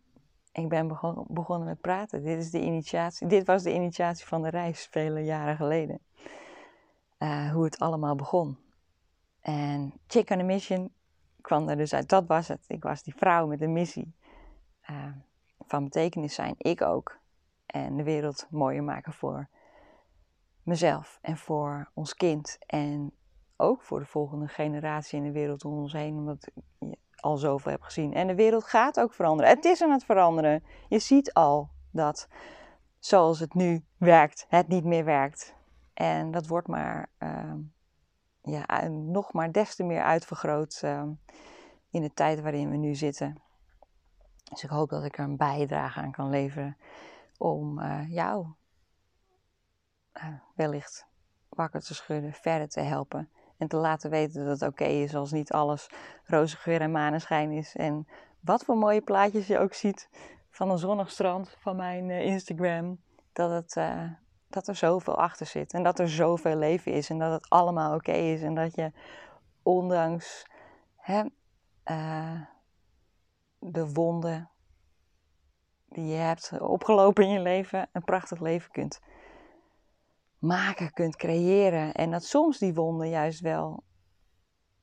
ik 0.52 0.70
ben 0.70 0.88
begonnen 1.28 1.68
met 1.68 1.82
praten. 1.82 2.24
Dit, 2.24 2.40
is 2.40 2.52
de 2.52 2.62
initiatie, 2.62 3.28
dit 3.28 3.46
was 3.46 3.64
de 3.64 3.74
initiatie 3.74 4.26
van 4.26 4.42
de 4.42 4.50
reis 4.50 4.88
vele 4.92 5.20
jaren 5.20 5.56
geleden. 5.56 6.00
Uh, 7.22 7.52
hoe 7.52 7.64
het 7.64 7.80
allemaal 7.80 8.16
begon. 8.16 8.58
En 9.40 9.94
Chick 10.08 10.30
on 10.30 10.40
a 10.40 10.44
Mission 10.44 10.94
kwam 11.42 11.70
er 11.70 11.78
dus 11.78 11.94
uit. 11.94 12.10
Dat 12.10 12.28
was 12.28 12.48
het. 12.48 12.66
Ik 12.68 12.84
was 12.84 13.04
die 13.04 13.16
vrouw 13.16 13.48
met 13.48 13.62
een 13.62 13.74
missie. 13.74 14.16
Uh, 14.90 15.06
van 15.68 15.84
betekenis 15.84 16.34
zijn. 16.34 16.56
Ik 16.58 16.82
ook. 16.82 17.20
En 17.66 17.98
de 17.98 18.04
wereld 18.04 18.48
mooier 18.50 18.84
maken 18.84 19.14
voor 19.14 19.48
mezelf 20.64 21.20
en 21.22 21.38
voor 21.38 21.90
ons 21.94 22.14
kind. 22.14 22.58
En 22.66 23.12
ook 23.58 23.82
voor 23.82 24.00
de 24.00 24.06
volgende 24.06 24.48
generatie 24.48 25.18
in 25.18 25.24
de 25.24 25.32
wereld 25.32 25.66
om 25.66 25.74
ons 25.74 25.94
heen. 25.94 26.16
Omdat 26.16 26.48
al 27.16 27.38
zoveel 27.38 27.72
heb 27.72 27.82
gezien. 27.82 28.14
En 28.14 28.28
de 28.28 28.36
wereld 28.36 28.64
gaat 28.64 29.00
ook 29.00 29.14
veranderen. 29.14 29.52
Het 29.52 29.66
is 29.66 29.82
aan 29.82 29.92
het 29.92 30.04
veranderen. 30.04 30.64
Je 30.90 31.00
ziet 31.00 31.34
al 31.34 31.70
dat 31.92 32.28
zoals 33.00 33.40
het 33.40 33.54
nu 33.54 33.84
werkt, 33.98 34.46
het 34.50 34.68
niet 34.68 34.84
meer 34.84 35.06
werkt. 35.06 35.56
En 36.02 36.32
dat 36.32 36.48
wordt 36.48 36.68
maar, 36.68 37.10
uh, 37.20 37.54
ja, 38.42 38.88
nog 38.88 39.34
maar 39.34 39.52
des 39.52 39.76
te 39.76 39.84
meer 39.84 40.04
uitvergroot 40.04 40.82
uh, 40.84 41.04
in 41.90 42.02
de 42.02 42.14
tijd 42.14 42.42
waarin 42.42 42.70
we 42.70 42.78
nu 42.78 42.96
zitten. 42.96 43.42
Dus 44.44 44.64
ik 44.64 44.70
hoop 44.70 44.90
dat 44.90 45.04
ik 45.04 45.18
er 45.18 45.24
een 45.24 45.38
bijdrage 45.38 46.00
aan 46.00 46.12
kan 46.12 46.30
leveren 46.30 46.78
om 47.38 47.80
uh, 47.80 48.10
jou 48.10 48.48
eh, 50.12 50.26
wellicht 50.56 51.08
wakker 51.50 51.82
te 51.82 51.94
schudden, 51.94 52.34
verder 52.34 52.70
te 52.70 52.82
helpen 52.82 53.30
en 53.58 53.68
te 53.68 53.78
laten 53.78 54.10
weten 54.10 54.46
dat 54.46 54.60
het 54.60 54.70
oké 54.70 54.86
is 54.86 55.16
als 55.16 55.32
niet 55.32 55.52
alles 55.52 55.90
roze 56.24 56.58
geur 56.58 56.82
en 56.82 56.92
maneschijn 56.92 57.52
is. 57.52 57.76
En 57.76 58.08
wat 58.40 58.64
voor 58.64 58.78
mooie 58.78 59.02
plaatjes 59.02 59.48
je 59.48 59.60
ook 59.60 59.74
ziet 59.74 60.10
van 60.50 60.70
een 60.70 60.78
zonnig 60.78 61.12
strand 61.12 61.56
van 61.60 61.76
mijn 61.76 62.10
uh, 62.10 62.26
Instagram. 62.26 63.00
Dat, 63.34 63.52
het, 63.52 63.76
dat 64.54 64.68
er 64.68 64.76
zoveel 64.76 65.18
achter 65.18 65.46
zit. 65.46 65.74
En 65.74 65.84
dat 65.84 66.00
er 66.00 66.10
zoveel 66.10 66.56
leven 66.56 66.92
is. 66.92 67.10
En 67.10 67.20
dat 67.20 67.32
het 67.32 67.50
allemaal 67.50 67.96
oké 67.96 68.12
is. 68.12 68.42
En 68.42 68.56
dat 68.56 68.76
je 68.76 68.92
ondanks 69.64 70.46
hè, 70.96 71.24
uh, 71.86 72.42
de 73.60 73.94
wonden 73.94 74.50
die 75.86 76.06
je 76.06 76.16
hebt 76.16 76.60
opgelopen 76.60 77.24
in 77.24 77.30
je 77.30 77.40
leven, 77.40 77.90
een 77.92 78.04
prachtig 78.04 78.40
leven 78.40 78.72
kunt 78.72 79.00
maken 80.42 80.94
kunt 80.94 81.16
creëren. 81.16 81.94
En 81.94 82.12
dat 82.12 82.24
soms 82.24 82.58
die 82.58 82.74
wonden 82.74 83.10
juist 83.10 83.40
wel 83.40 83.84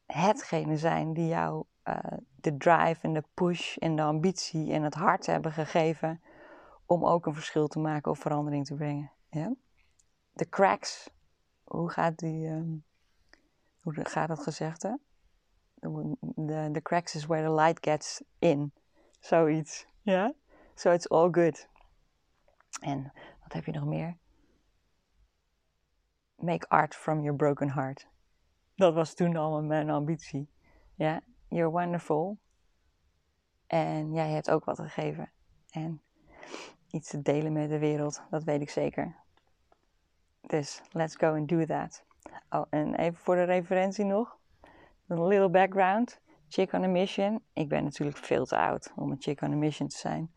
hetgene 0.07 0.77
zijn 0.77 1.13
die 1.13 1.27
jou 1.27 1.65
uh, 1.85 1.95
de 2.37 2.57
drive 2.57 2.99
en 3.01 3.13
de 3.13 3.25
push 3.35 3.77
en 3.77 3.97
de 3.97 4.03
ambitie 4.03 4.73
en 4.73 4.83
het 4.83 4.95
hart 4.95 5.27
hebben 5.27 5.53
gegeven 5.53 6.23
om 6.87 7.07
ook 7.07 7.27
een 7.27 7.35
verschil 7.35 7.67
te 7.67 7.79
maken 7.79 8.11
of 8.11 8.19
verandering 8.19 8.67
te 8.67 8.75
brengen. 8.75 9.11
Ja? 9.31 9.55
De 10.33 10.49
cracks, 10.49 11.11
hoe 11.65 11.91
gaat 11.91 12.19
die, 12.19 12.49
um, 12.49 12.85
hoe 13.81 13.95
gaat 13.95 14.29
dat 14.29 14.43
gezegd 14.43 14.83
hè? 14.83 14.95
The, 15.81 16.69
the 16.73 16.81
cracks 16.83 17.15
is 17.15 17.27
where 17.27 17.47
the 17.47 17.55
light 17.55 17.79
gets 17.81 18.23
in. 18.39 18.73
Zoiets. 19.21 19.87
Ja? 20.03 20.35
So 20.75 20.91
it's 20.91 21.09
all 21.09 21.29
good. 21.31 21.69
En 22.81 23.13
wat 23.43 23.53
heb 23.53 23.65
je 23.65 23.73
nog 23.73 23.85
meer? 23.85 24.17
make 26.39 26.67
art 26.71 26.95
from 26.95 27.23
your 27.23 27.37
broken 27.37 27.71
heart. 27.71 28.07
Dat 28.77 28.95
was 28.95 29.15
toen 29.15 29.37
al 29.37 29.63
mijn 29.63 29.91
ambitie. 29.91 30.49
Ja, 30.95 31.21
you're 31.49 31.71
wonderful. 31.71 32.39
En 33.67 34.13
jij 34.13 34.31
hebt 34.31 34.51
ook 34.51 34.65
wat 34.65 34.79
gegeven. 34.79 35.31
En 35.71 36.03
iets 36.91 37.09
te 37.09 37.23
delen 37.23 37.53
met 37.53 37.69
de 37.69 37.79
wereld, 37.79 38.23
dat 38.31 38.45
weet 38.45 38.61
ik 38.61 38.71
zeker. 38.71 39.17
Dus 40.41 40.83
let's 40.91 41.17
go 41.17 41.27
and 41.27 41.49
do 41.49 41.65
that. 41.65 42.05
Oh, 42.51 42.67
en 42.71 42.95
even 42.95 43.19
voor 43.19 43.35
de 43.35 43.43
referentie 43.43 44.05
nog. 44.05 44.37
Een 45.07 45.27
little 45.27 45.51
background. 45.51 46.21
Chick 46.49 46.73
on 46.73 46.85
a 46.85 46.89
mission. 46.89 47.43
Ik 47.53 47.69
ben 47.69 47.85
natuurlijk 47.85 48.17
veel 48.17 48.45
te 48.45 48.57
oud 48.57 48.93
om 48.97 49.11
een 49.11 49.21
chick 49.21 49.41
on 49.41 49.53
a 49.53 49.57
mission 49.57 49.89
te 49.89 49.97
zijn. 49.97 50.33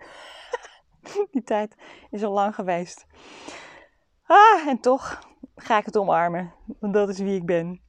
Die 1.31 1.43
tijd 1.43 1.75
is 2.09 2.23
al 2.23 2.31
lang 2.31 2.55
geweest. 2.55 3.05
Ah, 4.23 4.67
en 4.67 4.79
toch 4.79 5.29
ga 5.55 5.77
ik 5.77 5.85
het 5.85 5.97
omarmen. 5.97 6.53
Want 6.79 6.93
dat 6.93 7.09
is 7.09 7.19
wie 7.19 7.35
ik 7.35 7.45
ben. 7.45 7.81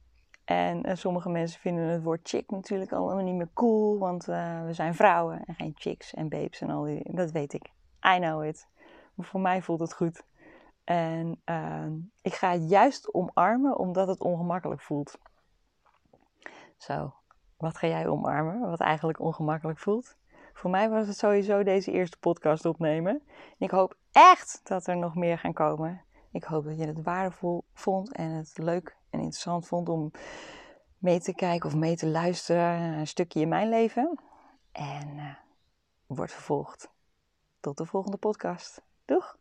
En 0.45 0.89
uh, 0.89 0.95
sommige 0.95 1.29
mensen 1.29 1.59
vinden 1.59 1.83
het 1.87 2.03
woord 2.03 2.27
chick 2.29 2.49
natuurlijk 2.51 2.91
allemaal 2.91 3.23
niet 3.23 3.35
meer 3.35 3.49
cool. 3.53 3.97
Want 3.97 4.27
uh, 4.27 4.65
we 4.65 4.73
zijn 4.73 4.95
vrouwen 4.95 5.43
en 5.45 5.55
geen 5.55 5.73
chicks 5.75 6.13
en 6.13 6.29
babes 6.29 6.61
en 6.61 6.69
al 6.69 6.83
die 6.83 7.15
Dat 7.15 7.31
weet 7.31 7.53
ik. 7.53 7.71
I 8.05 8.19
know 8.19 8.43
it. 8.43 8.67
Voor 9.17 9.39
mij 9.39 9.61
voelt 9.61 9.79
het 9.79 9.93
goed. 9.93 10.23
En 10.83 11.41
uh, 11.45 11.85
ik 12.21 12.33
ga 12.33 12.51
het 12.51 12.69
juist 12.69 13.13
omarmen 13.13 13.77
omdat 13.77 14.07
het 14.07 14.19
ongemakkelijk 14.19 14.81
voelt. 14.81 15.17
Zo, 16.77 17.13
wat 17.57 17.77
ga 17.77 17.87
jij 17.87 18.07
omarmen? 18.07 18.69
Wat 18.69 18.79
eigenlijk 18.79 19.19
ongemakkelijk 19.19 19.79
voelt? 19.79 20.15
Voor 20.53 20.69
mij 20.69 20.89
was 20.89 21.07
het 21.07 21.17
sowieso 21.17 21.63
deze 21.63 21.91
eerste 21.91 22.17
podcast 22.19 22.65
opnemen. 22.65 23.21
En 23.35 23.55
ik 23.57 23.71
hoop 23.71 23.97
echt 24.11 24.61
dat 24.63 24.87
er 24.87 24.97
nog 24.97 25.15
meer 25.15 25.37
gaan 25.37 25.53
komen. 25.53 26.01
Ik 26.31 26.43
hoop 26.43 26.65
dat 26.65 26.77
je 26.77 26.85
het 26.85 27.01
waardevol 27.01 27.63
vond 27.73 28.11
en 28.11 28.31
het 28.31 28.57
leuk 28.57 28.97
en 29.09 29.19
interessant 29.19 29.67
vond 29.67 29.89
om 29.89 30.11
mee 30.97 31.19
te 31.19 31.33
kijken 31.33 31.69
of 31.69 31.75
mee 31.75 31.95
te 31.95 32.07
luisteren 32.07 32.81
een 32.81 33.07
stukje 33.07 33.39
in 33.39 33.47
mijn 33.47 33.69
leven. 33.69 34.19
En 34.71 35.09
uh, 35.15 35.35
wordt 36.05 36.31
vervolgd. 36.31 36.92
Tot 37.63 37.77
de 37.77 37.85
volgende 37.85 38.17
podcast. 38.17 38.81
Doeg! 39.05 39.37